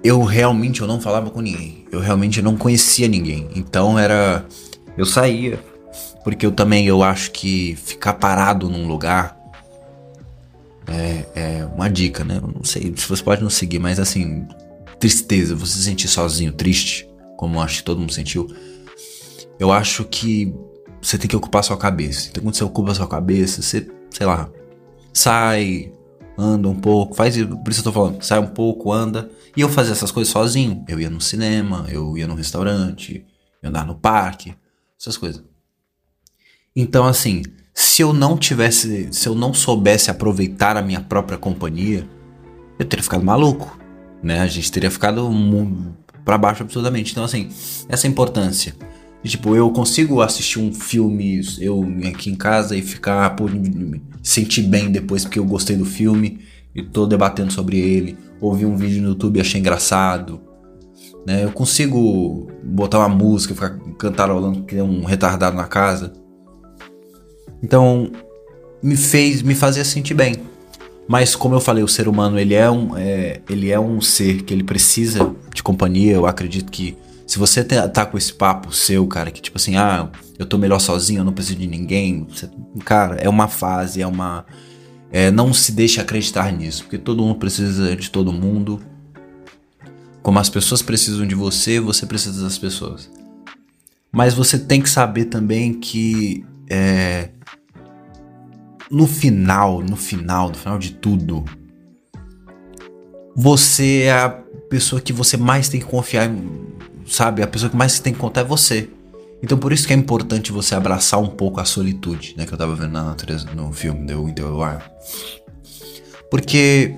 eu 0.02 0.22
realmente 0.22 0.82
eu 0.82 0.86
não 0.86 1.00
falava 1.00 1.30
com 1.30 1.40
ninguém. 1.40 1.86
Eu 1.90 2.00
realmente 2.00 2.42
não 2.42 2.56
conhecia 2.56 3.08
ninguém. 3.08 3.48
Então 3.54 3.98
era. 3.98 4.44
Eu 4.96 5.06
saía. 5.06 5.58
Porque 6.22 6.44
eu 6.44 6.52
também 6.52 6.86
eu 6.86 7.02
acho 7.02 7.30
que 7.30 7.76
ficar 7.76 8.14
parado 8.14 8.68
num 8.70 8.86
lugar 8.86 9.36
é, 10.86 11.24
é 11.34 11.68
uma 11.74 11.88
dica, 11.88 12.24
né? 12.24 12.38
Eu 12.42 12.48
não 12.48 12.64
sei 12.64 12.92
se 12.96 13.08
você 13.08 13.22
pode 13.22 13.42
não 13.42 13.50
seguir, 13.50 13.78
mas 13.78 13.98
assim, 13.98 14.46
tristeza, 14.98 15.54
você 15.54 15.74
se 15.74 15.84
sentir 15.84 16.08
sozinho, 16.08 16.52
triste, 16.52 17.08
como 17.36 17.56
eu 17.56 17.62
acho 17.62 17.78
que 17.78 17.84
todo 17.84 18.00
mundo 18.00 18.12
sentiu. 18.12 18.48
Eu 19.58 19.72
acho 19.72 20.04
que 20.04 20.54
você 21.00 21.18
tem 21.18 21.28
que 21.28 21.36
ocupar 21.36 21.62
sua 21.62 21.76
cabeça. 21.76 22.28
Então 22.30 22.42
quando 22.42 22.54
você 22.54 22.64
ocupa 22.64 22.94
sua 22.94 23.06
cabeça, 23.06 23.62
você, 23.62 23.88
sei 24.10 24.26
lá, 24.26 24.50
sai, 25.12 25.92
anda 26.36 26.68
um 26.68 26.74
pouco, 26.74 27.14
faz, 27.14 27.36
por 27.36 27.70
isso 27.70 27.80
eu 27.80 27.84
tô 27.84 27.92
falando, 27.92 28.22
sai 28.22 28.38
um 28.38 28.48
pouco, 28.48 28.92
anda. 28.92 29.30
E 29.56 29.60
eu 29.60 29.68
fazia 29.68 29.92
essas 29.92 30.10
coisas 30.10 30.32
sozinho. 30.32 30.84
Eu 30.88 30.98
ia 31.00 31.10
no 31.10 31.20
cinema, 31.20 31.86
eu 31.88 32.16
ia 32.16 32.26
no 32.26 32.34
restaurante, 32.34 33.24
eu 33.62 33.68
andar 33.68 33.86
no 33.86 33.94
parque, 33.94 34.54
essas 34.98 35.16
coisas. 35.16 35.42
Então 36.74 37.06
assim, 37.06 37.42
se 37.72 38.02
eu 38.02 38.12
não 38.12 38.36
tivesse, 38.36 39.12
se 39.12 39.28
eu 39.28 39.34
não 39.34 39.54
soubesse 39.54 40.10
aproveitar 40.10 40.76
a 40.76 40.82
minha 40.82 41.00
própria 41.00 41.38
companhia, 41.38 42.08
eu 42.78 42.84
teria 42.84 43.02
ficado 43.02 43.24
maluco, 43.24 43.78
né? 44.22 44.40
A 44.40 44.46
gente 44.46 44.72
teria 44.72 44.90
ficado 44.90 45.30
para 46.24 46.38
baixo 46.38 46.62
absurdamente. 46.62 47.12
Então 47.12 47.24
assim, 47.24 47.50
essa 47.88 48.08
importância. 48.08 48.74
E, 49.24 49.28
tipo, 49.28 49.56
eu 49.56 49.70
consigo 49.70 50.20
assistir 50.20 50.58
um 50.58 50.72
filme 50.72 51.40
eu 51.58 51.82
aqui 52.06 52.30
em 52.30 52.34
casa 52.34 52.76
e 52.76 52.82
ficar 52.82 53.34
pô, 53.34 53.48
me 53.48 54.02
sentir 54.22 54.62
bem 54.62 54.90
depois 54.90 55.24
porque 55.24 55.38
eu 55.38 55.44
gostei 55.44 55.76
do 55.76 55.84
filme 55.84 56.40
e 56.74 56.82
tô 56.82 57.06
debatendo 57.06 57.52
sobre 57.52 57.78
ele. 57.78 58.18
Ouvi 58.40 58.66
um 58.66 58.76
vídeo 58.76 59.00
no 59.00 59.08
YouTube 59.08 59.38
e 59.38 59.40
achei 59.40 59.60
engraçado. 59.60 60.40
Né? 61.26 61.42
Eu 61.42 61.50
consigo 61.52 62.48
botar 62.62 62.98
uma 62.98 63.08
música, 63.08 63.54
ficar 63.54 63.78
cantarolando 63.98 64.58
porque 64.60 64.76
é 64.76 64.82
um 64.82 65.04
retardado 65.04 65.56
na 65.56 65.64
casa 65.64 66.12
então, 67.64 68.12
me 68.82 68.94
fez, 68.94 69.40
me 69.40 69.54
fazia 69.54 69.86
sentir 69.86 70.12
bem. 70.12 70.36
Mas 71.08 71.34
como 71.34 71.54
eu 71.54 71.60
falei, 71.60 71.82
o 71.82 71.88
ser 71.88 72.06
humano 72.06 72.38
ele 72.38 72.52
é 72.52 72.70
um, 72.70 72.94
é, 72.94 73.40
ele 73.48 73.70
é 73.70 73.80
um 73.80 74.02
ser 74.02 74.42
que 74.42 74.52
ele 74.52 74.62
precisa 74.62 75.34
de 75.54 75.62
companhia. 75.62 76.12
Eu 76.12 76.26
acredito 76.26 76.70
que 76.70 76.94
se 77.26 77.38
você 77.38 77.64
tá 77.64 78.04
com 78.04 78.18
esse 78.18 78.32
papo 78.32 78.72
seu, 78.72 79.06
cara, 79.06 79.30
que 79.30 79.40
tipo 79.40 79.56
assim, 79.56 79.76
ah, 79.76 80.10
eu 80.38 80.44
tô 80.44 80.58
melhor 80.58 80.78
sozinho, 80.78 81.20
eu 81.20 81.24
não 81.24 81.32
preciso 81.32 81.58
de 81.58 81.66
ninguém. 81.66 82.26
Você, 82.28 82.50
cara, 82.84 83.16
é 83.16 83.28
uma 83.28 83.48
fase, 83.48 84.02
é 84.02 84.06
uma. 84.06 84.44
É, 85.10 85.30
não 85.30 85.54
se 85.54 85.72
deixe 85.72 86.00
acreditar 86.00 86.52
nisso, 86.52 86.82
porque 86.82 86.98
todo 86.98 87.22
mundo 87.22 87.36
precisa 87.36 87.94
de 87.96 88.10
todo 88.10 88.32
mundo. 88.32 88.80
Como 90.22 90.38
as 90.38 90.48
pessoas 90.48 90.82
precisam 90.82 91.26
de 91.26 91.34
você, 91.34 91.78
você 91.78 92.06
precisa 92.06 92.42
das 92.42 92.58
pessoas. 92.58 93.10
Mas 94.10 94.34
você 94.34 94.58
tem 94.58 94.80
que 94.80 94.88
saber 94.88 95.26
também 95.26 95.74
que 95.74 96.44
é, 96.68 97.30
no 98.90 99.06
final, 99.06 99.82
no 99.82 99.96
final, 99.96 100.48
no 100.48 100.54
final 100.54 100.78
de 100.78 100.92
tudo, 100.92 101.44
você 103.34 104.02
é 104.02 104.12
a 104.12 104.28
pessoa 104.70 105.00
que 105.00 105.12
você 105.12 105.36
mais 105.36 105.68
tem 105.68 105.80
que 105.80 105.86
confiar, 105.86 106.30
sabe? 107.06 107.42
A 107.42 107.46
pessoa 107.46 107.70
que 107.70 107.76
mais 107.76 107.98
tem 107.98 108.12
que 108.12 108.18
contar 108.18 108.42
é 108.42 108.44
você. 108.44 108.88
Então 109.42 109.58
por 109.58 109.72
isso 109.72 109.86
que 109.86 109.92
é 109.92 109.96
importante 109.96 110.52
você 110.52 110.74
abraçar 110.74 111.20
um 111.20 111.26
pouco 111.26 111.60
a 111.60 111.64
solitude, 111.64 112.34
né? 112.36 112.46
Que 112.46 112.54
eu 112.54 112.58
tava 112.58 112.74
vendo 112.74 112.92
na 112.92 113.04
natureza, 113.04 113.46
no 113.54 113.72
filme 113.72 114.06
The 114.06 114.14
Winter 114.14 114.46
Wild. 114.46 114.82
Porque 116.30 116.96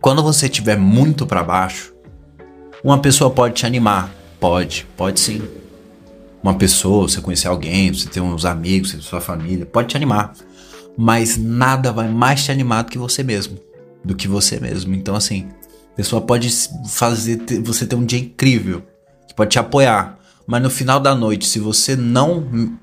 quando 0.00 0.22
você 0.22 0.46
estiver 0.46 0.76
muito 0.76 1.26
para 1.26 1.42
baixo, 1.42 1.92
uma 2.82 2.98
pessoa 2.98 3.30
pode 3.30 3.54
te 3.54 3.66
animar. 3.66 4.10
Pode, 4.38 4.86
pode 4.96 5.20
sim 5.20 5.42
uma 6.42 6.54
pessoa, 6.54 7.08
você 7.08 7.20
conhecer 7.20 7.48
alguém, 7.48 7.92
você 7.92 8.08
ter 8.08 8.20
uns 8.20 8.44
amigos, 8.44 8.90
você 8.90 9.00
sua 9.00 9.20
família, 9.20 9.66
pode 9.66 9.88
te 9.88 9.96
animar. 9.96 10.32
Mas 10.96 11.36
nada 11.36 11.92
vai 11.92 12.08
mais 12.08 12.44
te 12.44 12.50
animar 12.50 12.82
do 12.82 12.90
que 12.90 12.98
você 12.98 13.22
mesmo. 13.22 13.58
Do 14.04 14.14
que 14.14 14.26
você 14.26 14.58
mesmo. 14.58 14.94
Então, 14.94 15.14
assim, 15.14 15.48
pessoa 16.00 16.22
pode 16.22 16.50
fazer 16.88 17.38
você 17.62 17.86
ter 17.86 17.94
um 17.94 18.06
dia 18.06 18.18
incrível, 18.18 18.82
que 19.28 19.34
pode 19.34 19.50
te 19.50 19.58
apoiar. 19.58 20.18
Mas 20.46 20.62
no 20.62 20.70
final 20.70 20.98
da 20.98 21.14
noite, 21.14 21.46
se 21.46 21.58
você 21.58 21.94
não 21.94 22.78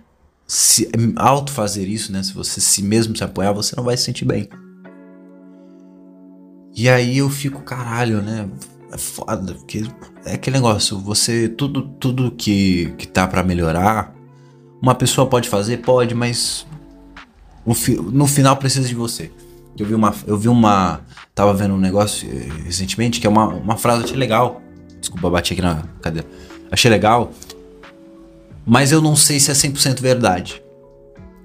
se 0.46 0.88
auto 1.16 1.52
fazer 1.52 1.88
isso, 1.88 2.12
né? 2.12 2.22
Se 2.22 2.32
você 2.32 2.62
se 2.62 2.84
mesmo 2.84 3.16
se 3.18 3.24
apoiar, 3.24 3.52
você 3.54 3.76
não 3.76 3.84
vai 3.84 3.98
se 3.98 4.04
sentir 4.04 4.24
bem. 4.24 4.48
E 6.76 6.88
aí 6.88 7.18
eu 7.18 7.28
fico, 7.28 7.64
caralho, 7.64 8.22
né? 8.22 8.48
é 8.92 8.98
foda, 8.98 9.54
porque 9.56 9.84
é 10.24 10.36
aquele 10.36 10.58
negócio, 10.58 10.98
você 11.00 11.50
tudo 11.50 11.82
tudo 12.00 12.32
que 12.32 12.94
que 12.98 13.08
tá 13.08 13.28
para 13.28 13.44
melhorar, 13.44 14.14
uma 14.82 14.96
pessoa 14.96 15.28
pode 15.28 15.50
fazer, 15.50 15.78
pode, 15.78 16.14
mas 16.16 16.66
no, 17.66 17.74
fi, 17.74 17.96
no 17.96 18.28
final 18.28 18.56
precisa 18.56 18.88
de 18.88 18.96
você. 18.96 19.32
Eu 19.78 19.86
vi 19.88 19.96
uma 19.96 20.16
eu 20.26 20.38
vi 20.38 20.48
uma 20.48 21.02
tava 21.38 21.54
vendo 21.54 21.76
um 21.76 21.80
negócio 21.80 22.28
eh, 22.28 22.50
recentemente 22.66 23.22
que 23.22 23.28
é 23.28 23.30
uma 23.30 23.48
uma 23.48 23.78
frase 23.78 24.06
achei 24.06 24.18
legal. 24.18 24.60
Desculpa, 25.00 25.30
bati 25.30 25.54
aqui 25.54 25.62
na 25.62 25.84
cadeira. 26.02 26.28
Achei 26.72 26.90
legal. 26.90 27.32
Mas 28.66 28.92
eu 28.92 29.00
não 29.00 29.16
sei 29.16 29.40
se 29.40 29.52
é 29.52 29.54
100% 29.54 30.02
verdade. 30.02 30.64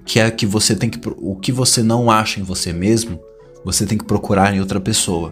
Que 0.03 0.19
é 0.19 0.31
que 0.31 0.47
você 0.47 0.75
tem 0.75 0.89
que 0.89 0.99
o 1.17 1.35
que 1.35 1.51
você 1.51 1.83
não 1.83 2.09
acha 2.09 2.39
em 2.39 2.43
você 2.43 2.73
mesmo, 2.73 3.19
você 3.63 3.85
tem 3.85 3.95
que 3.95 4.03
procurar 4.03 4.53
em 4.55 4.59
outra 4.59 4.81
pessoa. 4.81 5.31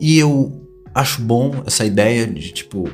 E 0.00 0.18
eu 0.18 0.60
acho 0.92 1.22
bom 1.22 1.62
essa 1.64 1.84
ideia 1.84 2.26
de 2.26 2.50
tipo. 2.50 2.90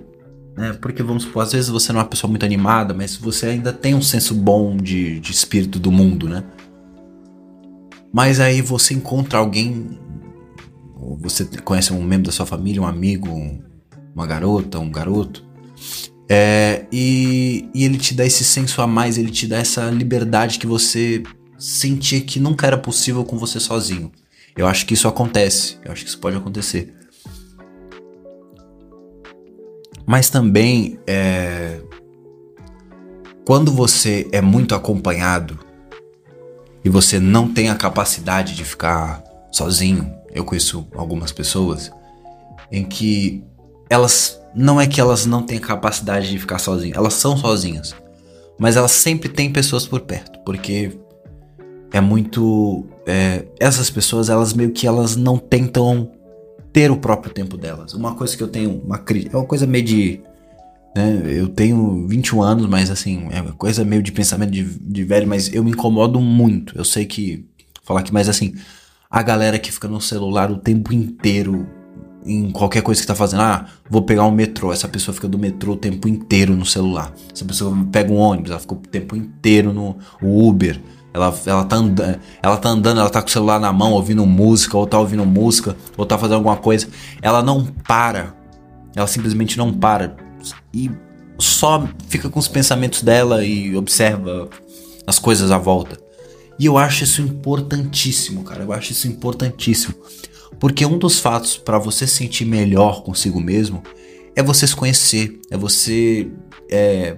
Né, 0.54 0.76
porque 0.82 1.02
vamos 1.02 1.22
supor, 1.22 1.44
às 1.44 1.52
vezes 1.52 1.70
você 1.70 1.90
não 1.90 2.00
é 2.00 2.02
uma 2.02 2.08
pessoa 2.10 2.28
muito 2.28 2.44
animada, 2.44 2.92
mas 2.92 3.16
você 3.16 3.46
ainda 3.46 3.72
tem 3.72 3.94
um 3.94 4.02
senso 4.02 4.34
bom 4.34 4.76
de, 4.76 5.18
de 5.18 5.32
espírito 5.32 5.78
do 5.78 5.90
mundo, 5.90 6.28
né? 6.28 6.44
Mas 8.12 8.40
aí 8.40 8.60
você 8.60 8.92
encontra 8.92 9.38
alguém, 9.38 9.98
ou 11.00 11.16
você 11.16 11.44
conhece 11.64 11.92
um 11.92 12.02
membro 12.02 12.26
da 12.26 12.32
sua 12.32 12.44
família, 12.44 12.82
um 12.82 12.86
amigo, 12.86 13.30
uma 14.14 14.26
garota, 14.26 14.78
um 14.78 14.90
garoto, 14.90 15.44
é, 16.28 16.86
e, 16.92 17.68
e 17.74 17.84
ele 17.84 17.98
te 17.98 18.14
dá 18.14 18.24
esse 18.24 18.44
senso 18.44 18.80
a 18.82 18.86
mais, 18.86 19.18
ele 19.18 19.30
te 19.30 19.46
dá 19.46 19.58
essa 19.58 19.90
liberdade 19.90 20.58
que 20.58 20.66
você 20.66 21.22
sentia 21.58 22.20
que 22.20 22.38
nunca 22.38 22.66
era 22.66 22.76
possível 22.76 23.24
com 23.24 23.38
você 23.38 23.58
sozinho. 23.58 24.10
Eu 24.56 24.66
acho 24.66 24.84
que 24.84 24.94
isso 24.94 25.08
acontece, 25.08 25.78
eu 25.84 25.92
acho 25.92 26.02
que 26.02 26.08
isso 26.08 26.18
pode 26.18 26.36
acontecer. 26.36 26.94
Mas 30.06 30.28
também 30.28 30.98
é, 31.06 31.80
quando 33.46 33.72
você 33.72 34.28
é 34.32 34.40
muito 34.40 34.74
acompanhado 34.74 35.58
e 36.84 36.88
você 36.88 37.18
não 37.18 37.52
tem 37.52 37.70
a 37.70 37.74
capacidade 37.74 38.54
de 38.54 38.64
ficar 38.64 39.22
sozinho, 39.50 40.12
eu 40.32 40.44
conheço 40.44 40.86
algumas 40.94 41.30
pessoas 41.30 41.90
em 42.70 42.84
que 42.84 43.44
elas 43.88 44.40
não 44.54 44.80
é 44.80 44.86
que 44.86 45.00
elas 45.00 45.26
não 45.26 45.42
têm 45.42 45.58
a 45.58 45.60
capacidade 45.60 46.30
de 46.30 46.38
ficar 46.38 46.58
sozinhas, 46.58 46.96
elas 46.96 47.14
são 47.14 47.36
sozinhas, 47.36 47.94
mas 48.58 48.76
elas 48.76 48.92
sempre 48.92 49.28
têm 49.28 49.52
pessoas 49.52 49.86
por 49.86 50.00
perto, 50.00 50.40
porque 50.44 50.98
é 51.92 52.00
muito. 52.00 52.86
É, 53.06 53.44
essas 53.60 53.90
pessoas, 53.90 54.28
elas 54.28 54.54
meio 54.54 54.72
que 54.72 54.86
elas 54.86 55.14
não 55.14 55.36
tentam 55.36 56.10
ter 56.72 56.90
o 56.90 56.96
próprio 56.96 57.32
tempo 57.32 57.56
delas. 57.56 57.92
Uma 57.92 58.14
coisa 58.14 58.36
que 58.36 58.42
eu 58.42 58.48
tenho, 58.48 58.80
uma 58.84 58.98
crítica, 58.98 59.36
é 59.36 59.38
uma 59.38 59.46
coisa 59.46 59.66
meio 59.66 59.84
de. 59.84 60.20
Né, 60.94 61.22
eu 61.26 61.48
tenho 61.48 62.06
21 62.06 62.42
anos, 62.42 62.66
mas 62.66 62.90
assim, 62.90 63.28
é 63.30 63.40
uma 63.40 63.52
coisa 63.52 63.84
meio 63.84 64.02
de 64.02 64.12
pensamento 64.12 64.50
de, 64.50 64.62
de 64.62 65.04
velho, 65.04 65.26
mas 65.26 65.52
eu 65.52 65.64
me 65.64 65.70
incomodo 65.70 66.20
muito. 66.20 66.76
Eu 66.76 66.84
sei 66.84 67.06
que. 67.06 67.46
Falar 67.84 68.00
aqui, 68.00 68.12
mas 68.12 68.28
assim, 68.28 68.54
a 69.10 69.22
galera 69.22 69.58
que 69.58 69.72
fica 69.72 69.88
no 69.88 70.00
celular 70.00 70.50
o 70.50 70.56
tempo 70.56 70.92
inteiro 70.92 71.66
em 72.24 72.50
qualquer 72.50 72.82
coisa 72.82 73.00
que 73.00 73.06
tá 73.06 73.14
fazendo. 73.14 73.42
Ah, 73.42 73.66
vou 73.88 74.02
pegar 74.02 74.24
um 74.24 74.30
metrô. 74.30 74.72
Essa 74.72 74.88
pessoa 74.88 75.14
fica 75.14 75.28
do 75.28 75.38
metrô 75.38 75.72
o 75.72 75.76
tempo 75.76 76.08
inteiro 76.08 76.56
no 76.56 76.64
celular. 76.64 77.12
Essa 77.32 77.44
pessoa 77.44 77.76
pega 77.90 78.12
um 78.12 78.16
ônibus, 78.16 78.50
ela 78.50 78.60
fica 78.60 78.74
o 78.74 78.78
tempo 78.78 79.16
inteiro 79.16 79.72
no 79.72 79.96
Uber. 80.22 80.80
Ela, 81.14 81.34
ela, 81.44 81.64
tá 81.64 81.76
andando, 81.76 82.20
ela 82.42 82.56
tá 82.56 82.68
andando, 82.70 83.00
ela 83.00 83.10
tá 83.10 83.20
com 83.20 83.28
o 83.28 83.30
celular 83.30 83.60
na 83.60 83.70
mão, 83.70 83.92
ouvindo 83.92 84.24
música, 84.24 84.78
ou 84.78 84.86
tá 84.86 84.98
ouvindo 84.98 85.26
música, 85.26 85.76
ou 85.96 86.06
tá 86.06 86.16
fazendo 86.16 86.36
alguma 86.36 86.56
coisa. 86.56 86.88
Ela 87.20 87.42
não 87.42 87.66
para. 87.66 88.34
Ela 88.96 89.06
simplesmente 89.06 89.58
não 89.58 89.72
para. 89.72 90.16
E 90.72 90.90
só 91.38 91.88
fica 92.08 92.28
com 92.28 92.38
os 92.38 92.48
pensamentos 92.48 93.02
dela 93.02 93.44
e 93.44 93.74
observa 93.76 94.48
as 95.06 95.18
coisas 95.18 95.50
à 95.50 95.58
volta. 95.58 95.98
E 96.58 96.66
eu 96.66 96.78
acho 96.78 97.04
isso 97.04 97.20
importantíssimo, 97.20 98.44
cara. 98.44 98.62
Eu 98.62 98.72
acho 98.72 98.92
isso 98.92 99.08
importantíssimo. 99.08 99.94
Porque 100.60 100.86
um 100.86 100.98
dos 100.98 101.18
fatos 101.18 101.56
para 101.56 101.78
você 101.78 102.06
sentir 102.06 102.44
melhor 102.44 103.02
consigo 103.02 103.40
mesmo 103.40 103.82
é 104.36 104.42
você 104.42 104.66
se 104.66 104.76
conhecer, 104.76 105.40
é 105.50 105.56
você 105.56 106.30
é, 106.70 107.16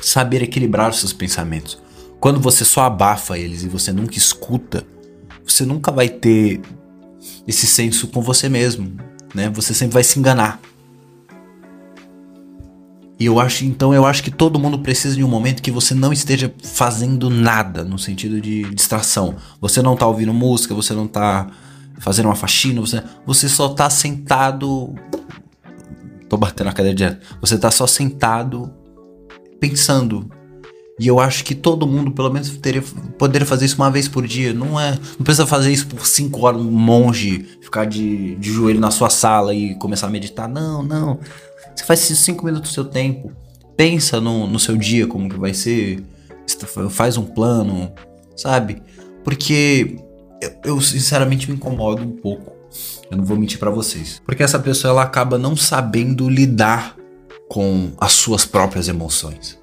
saber 0.00 0.42
equilibrar 0.42 0.90
os 0.90 0.98
seus 0.98 1.12
pensamentos. 1.12 1.78
Quando 2.18 2.40
você 2.40 2.64
só 2.64 2.82
abafa 2.82 3.38
eles 3.38 3.62
e 3.62 3.68
você 3.68 3.92
nunca 3.92 4.16
escuta, 4.16 4.84
você 5.46 5.64
nunca 5.64 5.92
vai 5.92 6.08
ter 6.08 6.60
esse 7.46 7.66
senso 7.66 8.08
com 8.08 8.20
você 8.20 8.48
mesmo, 8.48 8.96
né? 9.34 9.50
Você 9.50 9.74
sempre 9.74 9.94
vai 9.94 10.04
se 10.04 10.18
enganar. 10.18 10.60
E 13.18 13.26
eu 13.26 13.38
acho, 13.38 13.64
então 13.64 13.94
eu 13.94 14.04
acho 14.04 14.22
que 14.22 14.30
todo 14.30 14.58
mundo 14.58 14.78
precisa 14.80 15.14
de 15.14 15.22
um 15.22 15.28
momento 15.28 15.62
que 15.62 15.70
você 15.70 15.94
não 15.94 16.12
esteja 16.12 16.52
fazendo 16.62 17.30
nada 17.30 17.84
no 17.84 17.98
sentido 17.98 18.40
de 18.40 18.64
distração. 18.74 19.36
Você 19.60 19.80
não 19.80 19.94
tá 19.94 20.06
ouvindo 20.06 20.34
música, 20.34 20.74
você 20.74 20.92
não 20.92 21.06
tá 21.06 21.46
fazendo 21.98 22.26
uma 22.26 22.34
faxina, 22.34 22.80
você, 22.80 23.02
você 23.24 23.48
só 23.48 23.68
tá 23.68 23.88
sentado. 23.88 24.94
Tô 26.28 26.36
batendo 26.36 26.70
a 26.70 26.72
cadeira 26.72 26.96
direto. 26.96 27.26
Você 27.40 27.56
tá 27.56 27.70
só 27.70 27.86
sentado 27.86 28.72
pensando. 29.60 30.28
E 30.98 31.08
eu 31.08 31.18
acho 31.18 31.44
que 31.44 31.54
todo 31.54 31.86
mundo, 31.86 32.12
pelo 32.12 32.32
menos, 32.32 32.50
teria, 32.58 32.82
poderia 33.18 33.46
fazer 33.46 33.64
isso 33.64 33.76
uma 33.76 33.90
vez 33.90 34.06
por 34.08 34.26
dia. 34.26 34.52
Não 34.52 34.78
é. 34.78 34.92
Não 34.92 35.24
precisa 35.24 35.46
fazer 35.46 35.72
isso 35.72 35.86
por 35.86 36.06
cinco 36.06 36.46
horas, 36.46 36.60
um 36.60 36.70
monge, 36.70 37.46
ficar 37.60 37.84
de, 37.84 38.36
de 38.36 38.52
joelho 38.52 38.80
na 38.80 38.90
sua 38.90 39.10
sala 39.10 39.54
e 39.54 39.74
começar 39.76 40.06
a 40.06 40.10
meditar. 40.10 40.48
Não, 40.48 40.82
não. 40.82 41.18
Você 41.74 41.84
faz 41.84 42.00
esses 42.00 42.18
cinco 42.18 42.44
minutos 42.44 42.70
do 42.70 42.74
seu 42.74 42.84
tempo. 42.84 43.32
Pensa 43.76 44.20
no, 44.20 44.46
no 44.46 44.58
seu 44.58 44.76
dia, 44.76 45.06
como 45.06 45.28
que 45.28 45.38
vai 45.38 45.52
ser. 45.52 46.02
Faz 46.90 47.16
um 47.16 47.24
plano, 47.24 47.92
sabe? 48.36 48.82
Porque 49.24 49.96
eu, 50.40 50.52
eu 50.64 50.80
sinceramente 50.80 51.50
me 51.50 51.56
incomodo 51.56 52.02
um 52.02 52.12
pouco. 52.12 52.52
Eu 53.10 53.16
não 53.16 53.24
vou 53.24 53.36
mentir 53.36 53.58
para 53.58 53.70
vocês. 53.70 54.20
Porque 54.24 54.42
essa 54.42 54.58
pessoa 54.58 54.92
ela 54.92 55.02
acaba 55.02 55.38
não 55.38 55.56
sabendo 55.56 56.28
lidar 56.28 56.96
com 57.48 57.92
as 57.98 58.12
suas 58.12 58.44
próprias 58.44 58.88
emoções. 58.88 59.58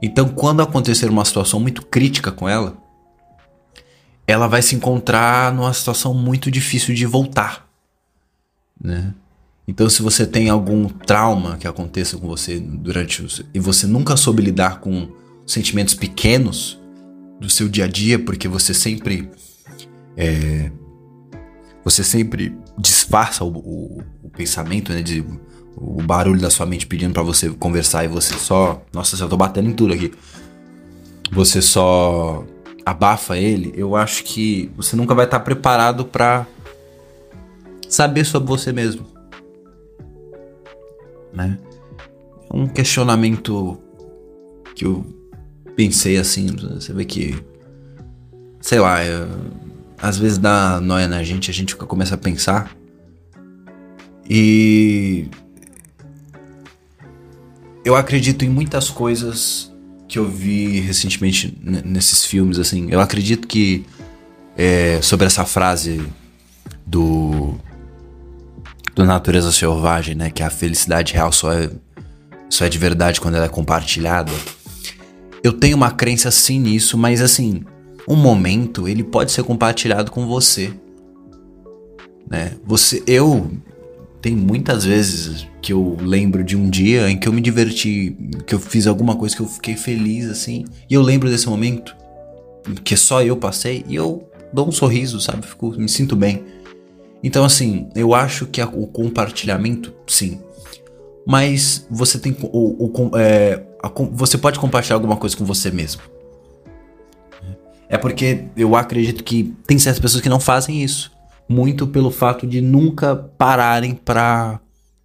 Então, 0.00 0.28
quando 0.28 0.62
acontecer 0.62 1.08
uma 1.08 1.24
situação 1.24 1.58
muito 1.58 1.84
crítica 1.84 2.30
com 2.30 2.48
ela, 2.48 2.76
ela 4.26 4.46
vai 4.46 4.60
se 4.60 4.74
encontrar 4.74 5.52
numa 5.52 5.72
situação 5.72 6.12
muito 6.12 6.50
difícil 6.50 6.94
de 6.94 7.06
voltar, 7.06 7.68
né? 8.80 9.14
Então, 9.68 9.90
se 9.90 10.00
você 10.00 10.24
tem 10.24 10.48
algum 10.48 10.88
trauma 10.88 11.56
que 11.56 11.66
aconteça 11.66 12.16
com 12.16 12.28
você 12.28 12.60
durante 12.60 13.22
os, 13.22 13.42
e 13.52 13.58
você 13.58 13.86
nunca 13.86 14.16
soube 14.16 14.40
lidar 14.42 14.78
com 14.78 15.08
sentimentos 15.44 15.94
pequenos 15.94 16.80
do 17.40 17.50
seu 17.50 17.68
dia 17.68 17.84
a 17.84 17.88
dia, 17.88 18.18
porque 18.18 18.46
você 18.46 18.72
sempre 18.72 19.28
é, 20.16 20.70
você 21.84 22.04
sempre 22.04 22.56
disfarça 22.78 23.44
o, 23.44 23.48
o, 23.48 24.02
o 24.22 24.30
pensamento, 24.30 24.92
né, 24.92 25.02
de, 25.02 25.24
o 25.76 26.00
barulho 26.00 26.40
da 26.40 26.48
sua 26.48 26.64
mente 26.64 26.86
pedindo 26.86 27.12
para 27.12 27.22
você 27.22 27.50
conversar 27.50 28.04
e 28.04 28.08
você 28.08 28.34
só, 28.34 28.82
nossa, 28.92 29.22
eu 29.22 29.28
tô 29.28 29.36
batendo 29.36 29.68
em 29.68 29.72
tudo 29.72 29.92
aqui. 29.92 30.12
Você 31.32 31.60
só 31.60 32.44
abafa 32.84 33.36
ele. 33.36 33.72
Eu 33.76 33.96
acho 33.96 34.22
que 34.22 34.70
você 34.76 34.94
nunca 34.94 35.12
vai 35.12 35.24
estar 35.24 35.40
preparado 35.40 36.04
para 36.04 36.46
saber 37.88 38.24
sobre 38.24 38.48
você 38.48 38.72
mesmo 38.72 39.15
né? 41.36 41.58
É 42.50 42.56
um 42.56 42.66
questionamento 42.66 43.78
que 44.74 44.84
eu 44.86 45.04
pensei 45.76 46.16
assim, 46.16 46.46
você 46.46 46.92
vê 46.92 47.04
que, 47.04 47.36
sei 48.60 48.80
lá, 48.80 49.02
é, 49.02 49.28
às 49.98 50.18
vezes 50.18 50.38
dá 50.38 50.80
noia 50.80 51.06
na 51.06 51.22
gente, 51.22 51.50
a 51.50 51.54
gente 51.54 51.76
começa 51.76 52.14
a 52.14 52.18
pensar 52.18 52.74
e 54.28 55.28
eu 57.84 57.94
acredito 57.94 58.44
em 58.44 58.48
muitas 58.48 58.90
coisas 58.90 59.72
que 60.08 60.18
eu 60.18 60.28
vi 60.28 60.80
recentemente 60.80 61.56
nesses 61.62 62.24
filmes, 62.24 62.58
assim. 62.58 62.88
Eu 62.90 63.00
acredito 63.00 63.46
que 63.46 63.84
é, 64.56 65.00
sobre 65.02 65.26
essa 65.26 65.44
frase 65.44 66.04
do 66.84 67.54
do 68.96 69.04
Natureza 69.04 69.52
Selvagem, 69.52 70.14
né? 70.14 70.30
Que 70.30 70.42
a 70.42 70.48
felicidade 70.48 71.12
real 71.12 71.30
só 71.30 71.52
é, 71.52 71.70
só 72.48 72.64
é 72.64 72.68
de 72.68 72.78
verdade 72.78 73.20
quando 73.20 73.34
ela 73.34 73.44
é 73.44 73.48
compartilhada. 73.48 74.32
Eu 75.44 75.52
tenho 75.52 75.76
uma 75.76 75.90
crença 75.90 76.30
sim 76.30 76.58
nisso, 76.58 76.96
mas 76.96 77.20
assim, 77.20 77.62
um 78.08 78.16
momento 78.16 78.88
ele 78.88 79.04
pode 79.04 79.30
ser 79.32 79.44
compartilhado 79.44 80.10
com 80.10 80.26
você. 80.26 80.72
Né? 82.28 82.52
Você, 82.64 83.02
eu 83.06 83.50
tem 84.22 84.34
muitas 84.34 84.84
vezes 84.84 85.46
que 85.60 85.74
eu 85.74 85.96
lembro 86.00 86.42
de 86.42 86.56
um 86.56 86.68
dia 86.68 87.08
em 87.10 87.18
que 87.18 87.28
eu 87.28 87.32
me 87.32 87.42
diverti, 87.42 88.16
que 88.46 88.54
eu 88.54 88.58
fiz 88.58 88.86
alguma 88.86 89.14
coisa 89.14 89.36
que 89.36 89.42
eu 89.42 89.46
fiquei 89.46 89.76
feliz 89.76 90.28
assim, 90.28 90.64
e 90.88 90.94
eu 90.94 91.02
lembro 91.02 91.28
desse 91.28 91.46
momento 91.48 91.94
que 92.82 92.96
só 92.96 93.22
eu 93.22 93.36
passei 93.36 93.84
e 93.86 93.94
eu 93.94 94.28
dou 94.52 94.66
um 94.66 94.72
sorriso, 94.72 95.20
sabe? 95.20 95.46
Fico, 95.46 95.70
me 95.78 95.88
sinto 95.88 96.16
bem. 96.16 96.42
Então, 97.22 97.44
assim, 97.44 97.88
eu 97.94 98.14
acho 98.14 98.46
que 98.46 98.62
o 98.62 98.86
compartilhamento, 98.86 99.92
sim. 100.06 100.40
Mas 101.26 101.86
você 101.90 102.18
tem. 102.18 102.36
O, 102.42 102.86
o 102.86 103.18
é, 103.18 103.62
a, 103.82 103.90
você 104.12 104.38
pode 104.38 104.58
compartilhar 104.58 104.96
alguma 104.96 105.16
coisa 105.16 105.36
com 105.36 105.44
você 105.44 105.70
mesmo. 105.70 106.02
É 107.88 107.96
porque 107.96 108.44
eu 108.56 108.74
acredito 108.76 109.22
que 109.22 109.54
tem 109.66 109.78
certas 109.78 110.00
pessoas 110.00 110.22
que 110.22 110.28
não 110.28 110.40
fazem 110.40 110.82
isso. 110.82 111.12
Muito 111.48 111.86
pelo 111.86 112.10
fato 112.10 112.46
de 112.46 112.60
nunca 112.60 113.14
pararem 113.14 113.94
pra 113.94 114.60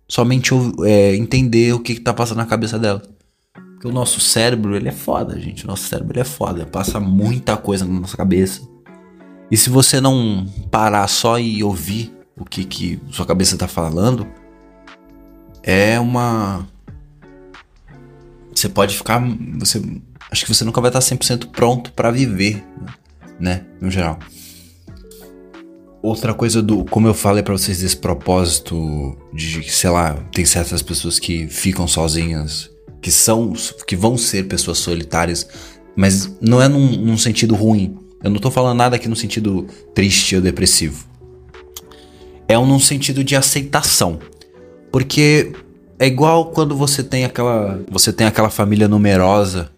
somente 0.07 0.53
é, 0.83 1.15
entender 1.15 1.73
o 1.73 1.79
que, 1.79 1.95
que 1.95 2.01
tá 2.01 2.13
passando 2.13 2.37
na 2.37 2.45
cabeça 2.45 2.77
dela. 2.77 3.01
Porque 3.53 3.87
o 3.87 3.91
nosso 3.91 4.19
cérebro, 4.19 4.75
ele 4.75 4.89
é 4.89 4.91
foda, 4.91 5.39
gente. 5.39 5.63
O 5.63 5.67
nosso 5.67 5.83
cérebro 5.83 6.13
ele 6.13 6.21
é 6.21 6.25
foda. 6.25 6.65
Passa 6.65 6.99
muita 6.99 7.57
coisa 7.57 7.85
na 7.85 7.99
nossa 7.99 8.17
cabeça. 8.17 8.61
E 9.51 9.57
se 9.57 9.69
você 9.69 9.99
não 9.99 10.47
parar 10.71 11.05
só 11.09 11.37
e 11.37 11.61
ouvir 11.61 12.15
o 12.39 12.45
que, 12.45 12.63
que 12.63 12.99
sua 13.11 13.25
cabeça 13.25 13.55
está 13.55 13.67
falando, 13.67 14.25
é 15.61 15.99
uma. 15.99 16.65
Você 18.55 18.69
pode 18.69 18.95
ficar. 18.95 19.21
Você, 19.59 19.81
acho 20.31 20.45
que 20.45 20.53
você 20.53 20.63
nunca 20.63 20.79
vai 20.79 20.89
estar 20.89 20.99
100% 20.99 21.47
pronto 21.51 21.91
para 21.91 22.09
viver, 22.11 22.63
né? 23.37 23.65
No 23.81 23.91
geral. 23.91 24.17
Outra 26.01 26.33
coisa 26.33 26.61
do. 26.61 26.85
Como 26.85 27.07
eu 27.07 27.13
falei 27.13 27.43
para 27.43 27.53
vocês 27.53 27.81
desse 27.81 27.97
propósito 27.97 29.17
de, 29.33 29.69
sei 29.69 29.89
lá, 29.89 30.15
tem 30.31 30.45
certas 30.45 30.81
pessoas 30.81 31.19
que 31.19 31.47
ficam 31.47 31.87
sozinhas, 31.87 32.71
que 33.01 33.11
são. 33.11 33.53
que 33.85 33.97
vão 33.97 34.17
ser 34.17 34.47
pessoas 34.47 34.77
solitárias, 34.79 35.47
mas 35.95 36.37
não 36.39 36.61
é 36.61 36.67
num, 36.67 36.95
num 36.95 37.17
sentido 37.17 37.53
ruim. 37.53 38.00
Eu 38.23 38.29
não 38.29 38.39
tô 38.39 38.51
falando 38.51 38.77
nada 38.77 38.95
aqui 38.95 39.07
no 39.07 39.15
sentido 39.15 39.67
triste 39.93 40.35
ou 40.35 40.41
depressivo. 40.41 41.05
É 42.47 42.57
um 42.57 42.65
num 42.65 42.79
sentido 42.79 43.23
de 43.23 43.35
aceitação. 43.35 44.19
Porque 44.91 45.53
é 45.97 46.05
igual 46.05 46.51
quando 46.51 46.75
você 46.75 47.03
tem 47.03 47.25
aquela, 47.25 47.79
você 47.89 48.11
tem 48.11 48.27
aquela 48.27 48.49
família 48.49 48.87
numerosa 48.87 49.71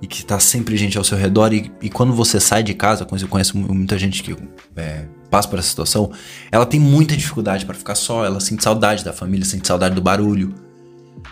e 0.00 0.06
que 0.06 0.24
tá 0.24 0.38
sempre 0.38 0.76
gente 0.76 0.98
ao 0.98 1.04
seu 1.04 1.16
redor 1.16 1.52
e, 1.52 1.70
e 1.80 1.88
quando 1.88 2.12
você 2.12 2.40
sai 2.40 2.62
de 2.62 2.74
casa, 2.74 3.06
eu 3.10 3.28
conheço 3.28 3.56
muita 3.56 3.96
gente 3.96 4.22
que 4.22 4.36
é, 4.76 5.06
passa 5.30 5.48
por 5.48 5.58
essa 5.58 5.68
situação, 5.68 6.10
ela 6.50 6.66
tem 6.66 6.78
muita 6.78 7.16
dificuldade 7.16 7.64
para 7.64 7.74
ficar 7.74 7.94
só, 7.94 8.24
ela 8.24 8.40
sente 8.40 8.62
saudade 8.62 9.04
da 9.04 9.12
família, 9.12 9.46
sente 9.46 9.66
saudade 9.66 9.94
do 9.94 10.02
barulho, 10.02 10.52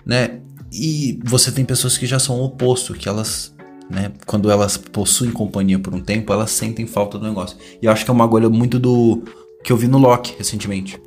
né? 0.07 0.39
E 0.73 1.19
você 1.25 1.51
tem 1.51 1.65
pessoas 1.65 1.99
que 1.99 2.07
já 2.07 2.19
são 2.19 2.41
o 2.41 2.45
oposto, 2.45 2.95
que 2.95 3.09
elas 3.09 3.53
né? 3.91 4.13
Quando 4.25 4.51
elas 4.51 4.77
possuem 4.77 5.33
companhia 5.33 5.79
por 5.79 5.93
um 5.95 6.01
tempo, 6.01 6.33
elas 6.33 6.51
sentem 6.53 6.87
falta 6.87 7.19
do 7.19 7.27
negócio. 7.27 7.57
E 7.83 7.87
eu 7.87 7.93
acho 7.93 8.05
que 8.05 8.11
é 8.11 8.15
uma 8.15 8.25
agulha 8.25 8.49
muito 8.49 8.79
do 8.79 9.23
que 9.65 9.73
eu 9.73 9.77
vi 9.77 9.89
no 9.89 9.99
Loki 9.99 10.35
recentemente. 10.39 11.01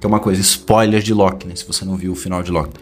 Que 0.00 0.06
é 0.06 0.08
uma 0.08 0.20
coisa, 0.20 0.40
spoiler 0.40 1.02
de 1.02 1.12
Loki, 1.12 1.48
né? 1.48 1.56
Se 1.56 1.66
você 1.66 1.84
não 1.84 1.96
viu 1.96 2.12
o 2.12 2.16
final 2.16 2.42
de 2.42 2.52
Loki. 2.52 2.78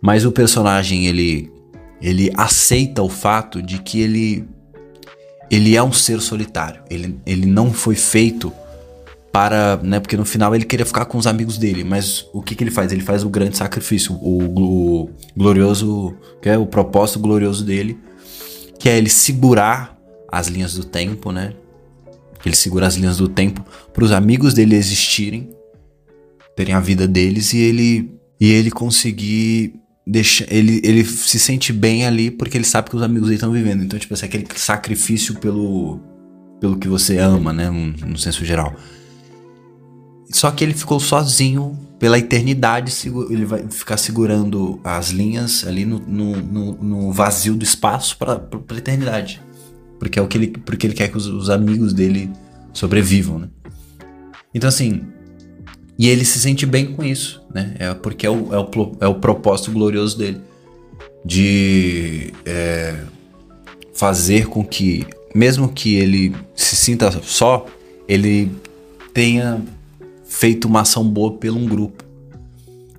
Mas 0.00 0.24
o 0.24 0.32
personagem, 0.32 1.06
ele 1.06 1.52
ele 2.00 2.30
aceita 2.36 3.02
o 3.02 3.08
fato 3.08 3.62
de 3.62 3.78
que 3.80 4.00
ele 4.00 4.46
ele 5.50 5.76
é 5.76 5.82
um 5.82 5.92
ser 5.92 6.20
solitário. 6.20 6.82
Ele, 6.90 7.18
ele 7.24 7.46
não 7.46 7.72
foi 7.72 7.94
feito 7.94 8.52
para, 9.30 9.76
né, 9.82 9.98
porque 9.98 10.16
no 10.16 10.24
final 10.24 10.54
ele 10.54 10.64
queria 10.64 10.86
ficar 10.86 11.06
com 11.06 11.18
os 11.18 11.26
amigos 11.26 11.58
dele, 11.58 11.82
mas 11.82 12.24
o 12.32 12.40
que 12.40 12.54
que 12.54 12.62
ele 12.62 12.70
faz? 12.70 12.92
Ele 12.92 13.02
faz 13.02 13.24
o 13.24 13.28
grande 13.28 13.56
sacrifício, 13.56 14.14
o, 14.14 14.44
o 14.44 15.10
glorioso, 15.36 16.14
que 16.40 16.48
é 16.48 16.56
o 16.56 16.64
propósito 16.64 17.18
glorioso 17.18 17.64
dele, 17.64 17.98
que 18.78 18.88
é 18.88 18.98
ele 18.98 19.10
segurar 19.10 19.98
as 20.30 20.48
linhas 20.48 20.74
do 20.74 20.84
tempo, 20.84 21.30
né? 21.32 21.54
Ele 22.44 22.56
segura 22.56 22.86
as 22.86 22.96
linhas 22.96 23.16
do 23.16 23.28
tempo 23.28 23.64
para 23.92 24.04
os 24.04 24.12
amigos 24.12 24.52
dele 24.52 24.76
existirem, 24.76 25.50
terem 26.54 26.74
a 26.74 26.80
vida 26.80 27.08
deles 27.08 27.52
e 27.52 27.58
ele 27.58 28.14
e 28.40 28.50
ele 28.50 28.70
conseguir 28.70 29.74
deixar 30.06 30.44
ele 30.52 30.80
ele 30.84 31.04
se 31.04 31.38
sente 31.38 31.72
bem 31.72 32.04
ali 32.04 32.30
porque 32.30 32.58
ele 32.58 32.64
sabe 32.64 32.90
que 32.90 32.96
os 32.96 33.02
amigos 33.02 33.28
dele 33.28 33.36
estão 33.36 33.52
vivendo. 33.52 33.82
Então, 33.82 33.98
tipo 33.98 34.12
assim, 34.12 34.26
aquele 34.26 34.46
sacrifício 34.56 35.36
pelo 35.36 36.00
pelo 36.60 36.78
que 36.78 36.88
você 36.88 37.18
ama, 37.18 37.52
né, 37.52 37.68
no, 37.68 38.16
senso 38.16 38.44
geral. 38.44 38.74
Só 40.30 40.50
que 40.50 40.64
ele 40.64 40.72
ficou 40.72 40.98
sozinho 40.98 41.78
pela 42.04 42.18
eternidade 42.18 42.92
ele 43.30 43.46
vai 43.46 43.64
ficar 43.70 43.96
segurando 43.96 44.78
as 44.84 45.08
linhas 45.08 45.66
ali 45.66 45.86
no, 45.86 45.98
no, 46.00 46.36
no, 46.36 46.72
no 46.74 47.12
vazio 47.12 47.54
do 47.54 47.64
espaço 47.64 48.18
para 48.18 48.34
a 48.34 48.76
eternidade. 48.76 49.40
Porque 49.98 50.18
é 50.18 50.22
o 50.22 50.28
que 50.28 50.36
ele, 50.36 50.48
porque 50.48 50.86
ele 50.86 50.92
quer 50.92 51.08
que 51.08 51.16
os, 51.16 51.26
os 51.26 51.48
amigos 51.48 51.94
dele 51.94 52.30
sobrevivam, 52.74 53.38
né? 53.38 53.48
Então 54.54 54.68
assim, 54.68 55.00
e 55.98 56.06
ele 56.06 56.26
se 56.26 56.38
sente 56.38 56.66
bem 56.66 56.92
com 56.92 57.02
isso, 57.02 57.42
né? 57.54 57.74
É 57.78 57.94
porque 57.94 58.26
é 58.26 58.30
o, 58.30 58.52
é 58.52 58.58
o, 58.58 58.96
é 59.00 59.08
o 59.08 59.14
propósito 59.14 59.72
glorioso 59.72 60.18
dele 60.18 60.42
de 61.24 62.34
é, 62.44 62.98
fazer 63.94 64.46
com 64.48 64.62
que, 64.62 65.06
mesmo 65.34 65.70
que 65.70 65.94
ele 65.94 66.36
se 66.54 66.76
sinta 66.76 67.10
só, 67.22 67.64
ele 68.06 68.52
tenha 69.14 69.62
feito 70.34 70.66
uma 70.66 70.80
ação 70.80 71.08
boa 71.08 71.32
pelo 71.38 71.58
um 71.58 71.66
grupo. 71.66 72.04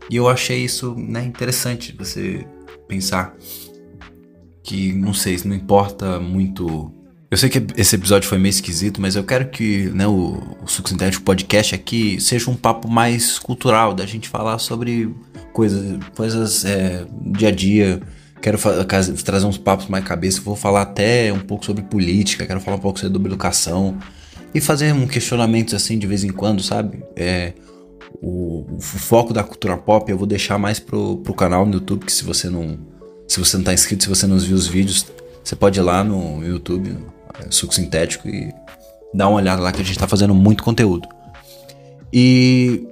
E 0.10 0.15
eu 0.15 0.30
achei 0.30 0.63
isso 0.63 0.95
né, 0.98 1.26
interessante 1.26 1.93
você 1.98 2.45
pensar 2.88 3.36
que, 4.63 4.93
não 4.93 5.13
sei, 5.13 5.39
não 5.43 5.56
importa 5.56 6.19
muito. 6.19 6.91
Eu 7.30 7.38
sei 7.38 7.50
que 7.50 7.65
esse 7.76 7.95
episódio 7.95 8.30
foi 8.30 8.38
meio 8.38 8.52
esquisito, 8.52 9.02
mas 9.02 9.15
eu 9.15 9.24
quero 9.24 9.50
que 9.50 9.89
né, 9.89 10.08
o, 10.08 10.41
o 10.63 10.67
Suco 10.67 10.88
Sintético 10.88 11.24
Podcast 11.24 11.76
aqui 11.76 12.21
seja 12.21 12.50
um 12.50 12.56
papo 12.56 12.88
mais 12.88 13.38
cultural, 13.38 13.93
da 13.93 14.06
gente 14.06 14.30
falar 14.30 14.58
sobre 14.58 15.13
coisas, 15.52 16.00
coisas 16.15 16.63
é, 16.63 17.06
dia 17.38 17.50
a 17.50 17.52
dia. 17.52 18.02
Quero 18.41 18.58
trazer 19.24 19.45
uns 19.45 19.58
papos 19.58 19.88
mais 19.88 20.06
cabeça. 20.06 20.39
Vou 20.39 20.56
falar 20.56 20.84
até 20.84 21.34
um 21.34 21.39
pouco 21.39 21.65
sobre 21.65 21.84
política, 21.84 22.45
quero 22.45 22.62
falar 22.62 22.78
um 22.78 22.82
pouco 22.82 23.00
sobre 23.00 23.28
educação 23.28 23.98
e 24.56 24.62
fazer 24.62 24.94
um 24.94 25.06
questionamento 25.06 25.76
assim 25.76 26.00
de 26.00 26.08
vez 26.08 26.24
em 26.24 26.32
quando, 26.32 26.63
sabe? 26.63 27.04
É, 27.13 27.52
o, 28.22 28.65
o, 28.72 28.80
foco 28.80 29.34
da 29.34 29.44
cultura 29.44 29.76
pop 29.76 30.10
eu 30.10 30.18
vou 30.18 30.26
deixar 30.26 30.58
mais 30.58 30.80
pro, 30.80 31.18
pro 31.18 31.34
canal 31.34 31.65
no 31.65 31.74
YouTube, 31.74 32.06
que 32.06 32.12
se 32.12 32.24
você 32.24 32.50
não 32.50 32.80
se 33.28 33.38
você 33.38 33.58
não 33.58 33.65
tá 33.65 33.74
inscrito, 33.74 34.04
se 34.04 34.10
você 34.10 34.26
não 34.26 34.38
viu 34.38 34.56
os 34.56 34.65
vídeos, 34.65 35.06
você 35.44 35.58
pode 35.58 35.78
ir 35.78 35.84
lá 35.84 36.06
no 36.06 36.41
YouTube, 36.41 36.89
no 36.89 37.13
é, 37.38 37.52
Suco 37.52 37.74
Sintético 37.74 38.30
e 38.30 38.54
dar 39.13 39.28
uma 39.28 39.38
olhada 39.38 39.62
lá 39.62 39.74
que 39.74 39.82
a 39.82 39.86
gente 39.86 40.00
tá 40.00 40.08
fazendo 40.08 40.34
muito 40.34 40.63
conteúdo. 40.63 41.06
E 42.13 42.88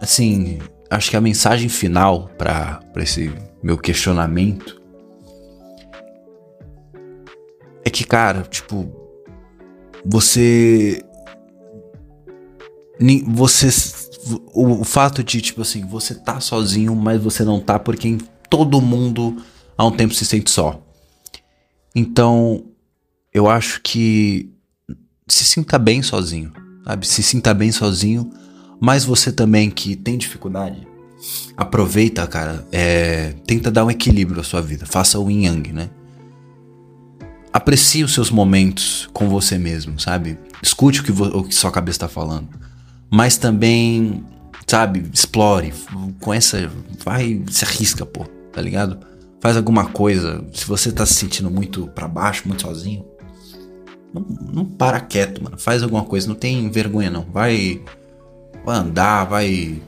assim, 0.00 0.58
acho 0.90 1.10
que 1.10 1.16
a 1.16 1.20
mensagem 1.20 1.68
final 1.68 2.28
para 2.36 2.82
esse 2.96 3.32
meu 3.62 3.78
questionamento 3.78 4.82
é 7.84 7.90
que, 7.90 8.02
cara, 8.02 8.42
tipo, 8.42 9.03
você 10.04 11.02
você 13.26 13.68
o, 14.52 14.84
fato 14.84 15.22
de 15.22 15.40
tipo 15.40 15.62
assim 15.62 15.86
você 15.86 16.14
tá 16.14 16.40
sozinho 16.40 16.94
mas 16.94 17.22
você 17.22 17.44
não 17.44 17.60
tá 17.60 17.78
porque 17.78 18.18
todo 18.48 18.80
mundo 18.80 19.36
há 19.76 19.84
um 19.84 19.90
tempo 19.90 20.14
se 20.14 20.24
sente 20.24 20.50
só. 20.50 20.80
Então 21.94 22.64
eu 23.32 23.48
acho 23.48 23.80
que 23.82 24.50
se 25.28 25.44
sinta 25.44 25.78
bem 25.78 26.02
sozinho 26.02 26.52
sabe? 26.84 27.06
Se 27.06 27.22
sinta 27.22 27.54
bem 27.54 27.72
sozinho 27.72 28.30
mas 28.80 29.04
você 29.04 29.32
também 29.32 29.70
que 29.70 29.96
tem 29.96 30.18
dificuldade 30.18 30.86
aproveita 31.56 32.26
cara 32.26 32.66
é, 32.70 33.34
tenta 33.46 33.70
dar 33.70 33.84
um 33.84 33.90
equilíbrio 33.90 34.40
à 34.40 34.44
sua 34.44 34.60
vida 34.60 34.84
faça 34.84 35.18
o 35.18 35.30
yin 35.30 35.46
yang 35.46 35.72
né 35.72 35.90
aprecie 37.54 38.02
os 38.02 38.12
seus 38.12 38.32
momentos 38.32 39.08
com 39.12 39.28
você 39.28 39.56
mesmo, 39.56 40.00
sabe? 40.00 40.36
Escute 40.60 41.00
o 41.00 41.04
que, 41.04 41.12
o 41.12 41.44
que 41.44 41.54
sua 41.54 41.70
cabeça 41.70 41.98
está 41.98 42.08
falando. 42.08 42.48
Mas 43.08 43.36
também, 43.36 44.24
sabe, 44.66 45.08
explore. 45.12 45.72
Com 46.18 46.34
essa. 46.34 46.68
Vai, 47.04 47.44
se 47.48 47.64
arrisca, 47.64 48.04
pô, 48.04 48.24
tá 48.52 48.60
ligado? 48.60 48.98
Faz 49.40 49.56
alguma 49.56 49.86
coisa. 49.86 50.44
Se 50.52 50.66
você 50.66 50.90
tá 50.90 51.06
se 51.06 51.14
sentindo 51.14 51.48
muito 51.48 51.86
para 51.86 52.08
baixo, 52.08 52.42
muito 52.48 52.62
sozinho, 52.62 53.04
não, 54.12 54.26
não 54.52 54.64
para 54.64 54.98
quieto, 54.98 55.40
mano. 55.44 55.56
Faz 55.56 55.84
alguma 55.84 56.02
coisa. 56.02 56.26
Não 56.26 56.34
tem 56.34 56.68
vergonha, 56.70 57.08
não. 57.10 57.22
Vai, 57.22 57.80
vai 58.64 58.78
andar, 58.78 59.26
vai. 59.26 59.80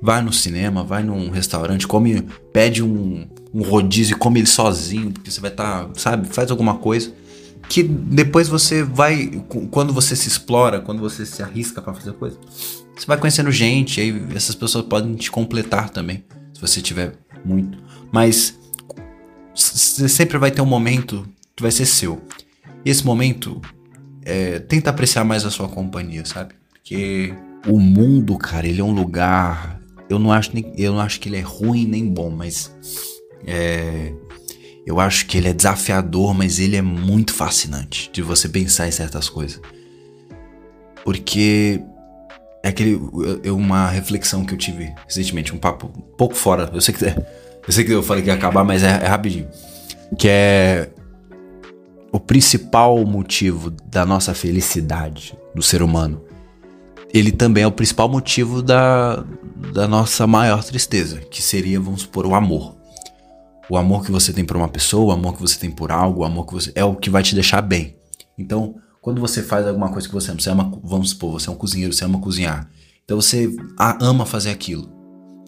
Vai 0.00 0.22
no 0.22 0.32
cinema, 0.32 0.82
vai 0.82 1.02
num 1.02 1.30
restaurante, 1.30 1.86
come, 1.86 2.22
pede 2.52 2.82
um, 2.82 3.26
um 3.54 3.62
rodízio 3.62 4.16
e 4.16 4.18
come 4.18 4.40
ele 4.40 4.48
sozinho, 4.48 5.12
porque 5.12 5.30
você 5.30 5.40
vai 5.40 5.50
estar, 5.50 5.84
tá, 5.84 5.90
sabe, 5.94 6.26
faz 6.28 6.50
alguma 6.50 6.74
coisa 6.78 7.12
que 7.68 7.82
depois 7.82 8.48
você 8.48 8.82
vai, 8.82 9.42
quando 9.70 9.92
você 9.92 10.14
se 10.14 10.28
explora, 10.28 10.80
quando 10.80 11.00
você 11.00 11.24
se 11.24 11.42
arrisca 11.42 11.80
para 11.80 11.94
fazer 11.94 12.12
coisa, 12.12 12.38
você 12.94 13.06
vai 13.06 13.16
conhecendo 13.16 13.50
gente, 13.50 14.00
aí 14.00 14.22
essas 14.34 14.54
pessoas 14.54 14.84
podem 14.84 15.14
te 15.14 15.30
completar 15.30 15.90
também, 15.90 16.24
se 16.52 16.60
você 16.60 16.80
tiver 16.80 17.14
muito. 17.44 17.78
Mas 18.12 18.58
você 19.54 20.08
sempre 20.08 20.38
vai 20.38 20.50
ter 20.50 20.60
um 20.60 20.66
momento 20.66 21.26
que 21.56 21.62
vai 21.62 21.72
ser 21.72 21.86
seu. 21.86 22.22
E 22.84 22.90
esse 22.90 23.04
momento, 23.04 23.60
é, 24.22 24.58
tenta 24.58 24.90
apreciar 24.90 25.24
mais 25.24 25.44
a 25.44 25.50
sua 25.50 25.68
companhia, 25.68 26.24
sabe? 26.24 26.54
Porque 26.70 27.34
o 27.66 27.78
mundo, 27.80 28.36
cara, 28.36 28.66
ele 28.66 28.80
é 28.80 28.84
um 28.84 28.92
lugar. 28.92 29.80
Eu 30.08 30.18
não 30.18 30.30
acho, 30.30 30.50
nem, 30.52 30.72
eu 30.76 30.92
não 30.92 31.00
acho 31.00 31.18
que 31.18 31.28
ele 31.28 31.38
é 31.38 31.40
ruim 31.40 31.86
nem 31.86 32.06
bom, 32.06 32.30
mas 32.30 32.70
é, 33.46 34.12
eu 34.86 35.00
acho 35.00 35.26
que 35.26 35.38
ele 35.38 35.48
é 35.48 35.52
desafiador, 35.52 36.34
mas 36.34 36.58
ele 36.58 36.76
é 36.76 36.82
muito 36.82 37.32
fascinante 37.32 38.10
de 38.12 38.22
você 38.22 38.48
pensar 38.48 38.86
em 38.86 38.90
certas 38.90 39.28
coisas. 39.28 39.60
Porque 41.04 41.80
é 42.62 42.68
aquele 42.68 42.96
uma 43.50 43.88
reflexão 43.88 44.44
que 44.44 44.54
eu 44.54 44.58
tive 44.58 44.94
recentemente, 45.06 45.54
um 45.54 45.58
papo 45.58 45.86
um 45.86 46.16
pouco 46.16 46.34
fora. 46.34 46.70
Eu 46.72 46.80
sei 46.80 46.94
que 46.94 47.04
eu 47.66 47.72
sei 47.72 47.84
que 47.84 47.92
eu 47.92 48.02
falei 48.02 48.22
que 48.22 48.28
ia 48.28 48.34
acabar, 48.34 48.64
mas 48.64 48.82
é, 48.82 48.88
é 48.88 49.06
rapidinho. 49.06 49.48
Que 50.18 50.28
é 50.28 50.90
o 52.12 52.20
principal 52.20 53.04
motivo 53.04 53.70
da 53.70 54.06
nossa 54.06 54.34
felicidade 54.34 55.36
do 55.54 55.62
ser 55.62 55.82
humano. 55.82 56.22
Ele 57.12 57.32
também 57.32 57.64
é 57.64 57.66
o 57.66 57.72
principal 57.72 58.08
motivo 58.08 58.62
da, 58.62 59.24
da 59.72 59.88
nossa 59.88 60.26
maior 60.26 60.62
tristeza, 60.62 61.18
que 61.18 61.42
seria, 61.42 61.80
vamos 61.80 62.02
supor, 62.02 62.26
o 62.26 62.34
amor. 62.34 62.76
O 63.68 63.76
amor 63.76 64.04
que 64.04 64.12
você 64.12 64.32
tem 64.32 64.44
por 64.44 64.56
uma 64.56 64.68
pessoa, 64.68 65.06
o 65.06 65.10
amor 65.12 65.34
que 65.34 65.40
você 65.40 65.58
tem 65.58 65.70
por 65.70 65.90
algo, 65.90 66.20
o 66.20 66.24
amor 66.24 66.46
que 66.46 66.52
você. 66.52 66.72
é 66.74 66.84
o 66.84 66.94
que 66.94 67.10
vai 67.10 67.22
te 67.22 67.34
deixar 67.34 67.62
bem. 67.62 67.96
Então, 68.38 68.76
quando 69.00 69.20
você 69.20 69.42
faz 69.42 69.66
alguma 69.66 69.90
coisa 69.90 70.08
que 70.08 70.14
você 70.14 70.30
ama, 70.30 70.40
você 70.40 70.50
ama, 70.50 70.80
vamos 70.82 71.10
supor, 71.10 71.32
você 71.32 71.48
é 71.48 71.52
um 71.52 71.56
cozinheiro, 71.56 71.92
você 71.92 72.04
ama 72.04 72.18
cozinhar. 72.20 72.70
Então 73.04 73.20
você 73.20 73.54
ama 74.00 74.24
fazer 74.24 74.50
aquilo, 74.50 74.90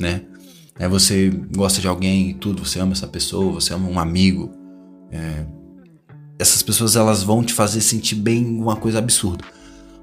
né? 0.01 0.23
É, 0.79 0.87
você 0.87 1.31
gosta 1.55 1.81
de 1.81 1.89
alguém 1.89 2.31
e 2.31 2.35
tudo, 2.35 2.65
você 2.65 2.79
ama 2.79 2.93
essa 2.93 3.07
pessoa, 3.07 3.55
você 3.55 3.73
ama 3.73 3.89
um 3.89 3.99
amigo. 3.99 4.53
É, 5.11 5.47
essas 6.39 6.63
pessoas 6.63 6.97
elas 6.97 7.23
vão 7.23 7.43
te 7.43 7.55
fazer 7.55 7.81
sentir 7.81 8.17
bem 8.17 8.45
uma 8.45 8.77
coisa 8.77 8.99
absurda. 8.99 9.45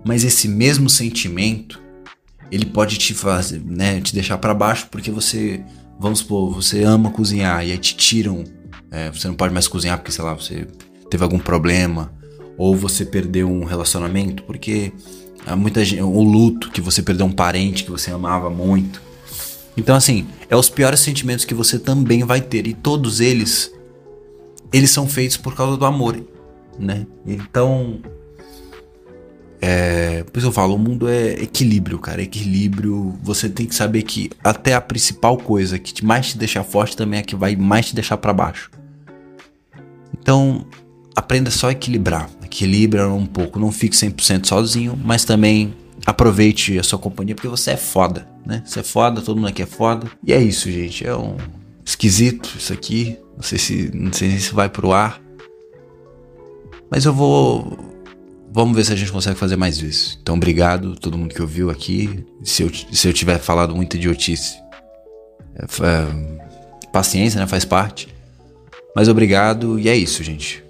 Mas 0.04 0.24
esse 0.24 0.48
mesmo 0.48 0.90
sentimento, 0.90 1.80
ele 2.52 2.66
pode 2.66 2.98
te 2.98 3.14
fazer, 3.14 3.64
né, 3.64 4.02
te 4.02 4.16
deixar 4.16 4.40
para 4.40 4.54
baixo 4.54 4.88
porque 4.90 5.12
você 5.12 5.64
vamos 6.00 6.20
supor, 6.20 6.54
você 6.54 6.84
ama 6.84 7.12
cozinhar 7.12 7.66
e 7.66 7.72
aí 7.72 7.78
te 7.78 7.96
tiram, 7.96 8.44
é, 8.92 9.12
você 9.12 9.28
não 9.28 9.36
pode 9.36 9.54
mais 9.54 9.68
cozinhar 9.68 9.98
porque, 9.98 10.12
sei 10.12 10.24
lá, 10.24 10.34
você 10.34 10.68
teve 11.10 11.24
algum 11.24 11.40
problema, 11.40 12.14
ou 12.58 12.76
você 12.76 13.06
perdeu 13.06 13.50
um 13.50 13.64
relacionamento, 13.64 14.44
porque 14.44 14.92
há 15.46 15.56
muita 15.56 15.84
gente, 15.84 16.02
o 16.02 16.22
luto 16.24 16.72
que 16.72 16.82
você 16.82 17.02
perdeu 17.02 17.26
um 17.26 17.32
parente 17.32 17.84
que 17.84 17.92
você 17.92 18.12
amava 18.12 18.50
muito. 18.50 19.02
Então, 19.76 19.96
assim, 19.96 20.28
é 20.50 20.56
os 20.56 20.70
piores 20.70 21.00
sentimentos 21.00 21.46
que 21.46 21.54
você 21.54 21.80
também 21.80 22.24
vai 22.24 22.42
ter, 22.42 22.68
e 22.68 22.74
todos 22.74 23.20
eles, 23.20 23.74
eles 24.72 24.92
são 24.92 25.08
feitos 25.08 25.38
por 25.38 25.56
causa 25.56 25.78
do 25.78 25.86
amor, 25.86 26.22
né? 26.78 27.08
Então, 27.26 28.00
é, 29.66 30.24
por 30.24 30.40
isso 30.40 30.48
eu 30.48 30.52
falo, 30.52 30.76
o 30.76 30.78
mundo 30.78 31.08
é 31.08 31.42
equilíbrio, 31.42 31.98
cara. 31.98 32.22
Equilíbrio. 32.22 33.18
Você 33.24 33.48
tem 33.48 33.66
que 33.66 33.74
saber 33.74 34.04
que 34.04 34.30
até 34.44 34.74
a 34.74 34.82
principal 34.82 35.38
coisa 35.38 35.80
que 35.80 36.04
mais 36.04 36.32
te 36.32 36.38
deixa 36.38 36.62
forte 36.66 36.98
também 36.98 37.22
é 37.22 37.24
que 37.24 37.34
vai 37.34 37.56
mais 37.56 37.86
te 37.86 37.96
deixar 37.96 38.18
para 38.18 38.34
baixo. 38.34 38.70
Então, 40.20 40.68
aprenda 41.16 41.50
só 41.50 41.70
a 41.70 41.72
equilibrar. 41.72 42.30
Equilibra 42.44 43.10
um 43.10 43.26
pouco. 43.26 43.58
Não 43.58 43.72
fique 43.72 43.96
100% 43.96 44.48
sozinho, 44.48 45.00
mas 45.02 45.24
também 45.24 45.74
aproveite 46.06 46.78
a 46.78 46.84
sua 46.84 47.00
companhia 47.00 47.34
porque 47.34 47.48
você 47.48 47.72
é 47.72 47.78
foda, 47.78 48.28
né? 48.46 48.64
Você 48.66 48.82
é 48.82 48.84
foda, 48.84 49.22
todo 49.22 49.38
mundo 49.38 49.48
aqui 49.48 49.62
é 49.62 49.66
foda. 49.66 50.12
E 50.28 50.34
é 50.34 50.44
isso, 50.44 50.70
gente. 50.70 51.08
É 51.08 51.16
um 51.16 51.38
esquisito 51.86 52.54
isso 52.60 52.74
aqui. 52.74 53.18
Não 53.38 53.44
sei 53.44 53.58
se, 53.58 53.92
não 53.94 54.12
sei 54.12 54.38
se 54.40 54.54
vai 54.54 54.68
pro 54.68 54.92
ar. 54.92 55.22
Mas 56.92 57.06
eu 57.06 57.14
vou 57.14 57.93
Vamos 58.54 58.76
ver 58.76 58.86
se 58.86 58.94
a 58.94 58.96
gente 58.96 59.12
consegue 59.12 59.36
fazer 59.36 59.56
mais 59.56 59.82
isso. 59.82 60.20
Então, 60.22 60.36
obrigado 60.36 60.94
a 60.94 60.96
todo 60.96 61.18
mundo 61.18 61.34
que 61.34 61.42
ouviu 61.42 61.72
aqui. 61.72 62.24
Se 62.44 62.62
eu, 62.62 62.72
se 62.72 63.08
eu 63.08 63.12
tiver 63.12 63.40
falado 63.40 63.76
muita 63.76 63.98
idiotice, 63.98 64.60
é, 65.56 65.64
é, 65.64 66.90
paciência, 66.92 67.40
né? 67.40 67.48
Faz 67.48 67.66
parte. 67.66 68.08
Mas 68.96 69.08
obrigado 69.08 69.80
e 69.80 69.90
é 69.90 69.96
isso, 69.96 70.24
gente. 70.24 70.64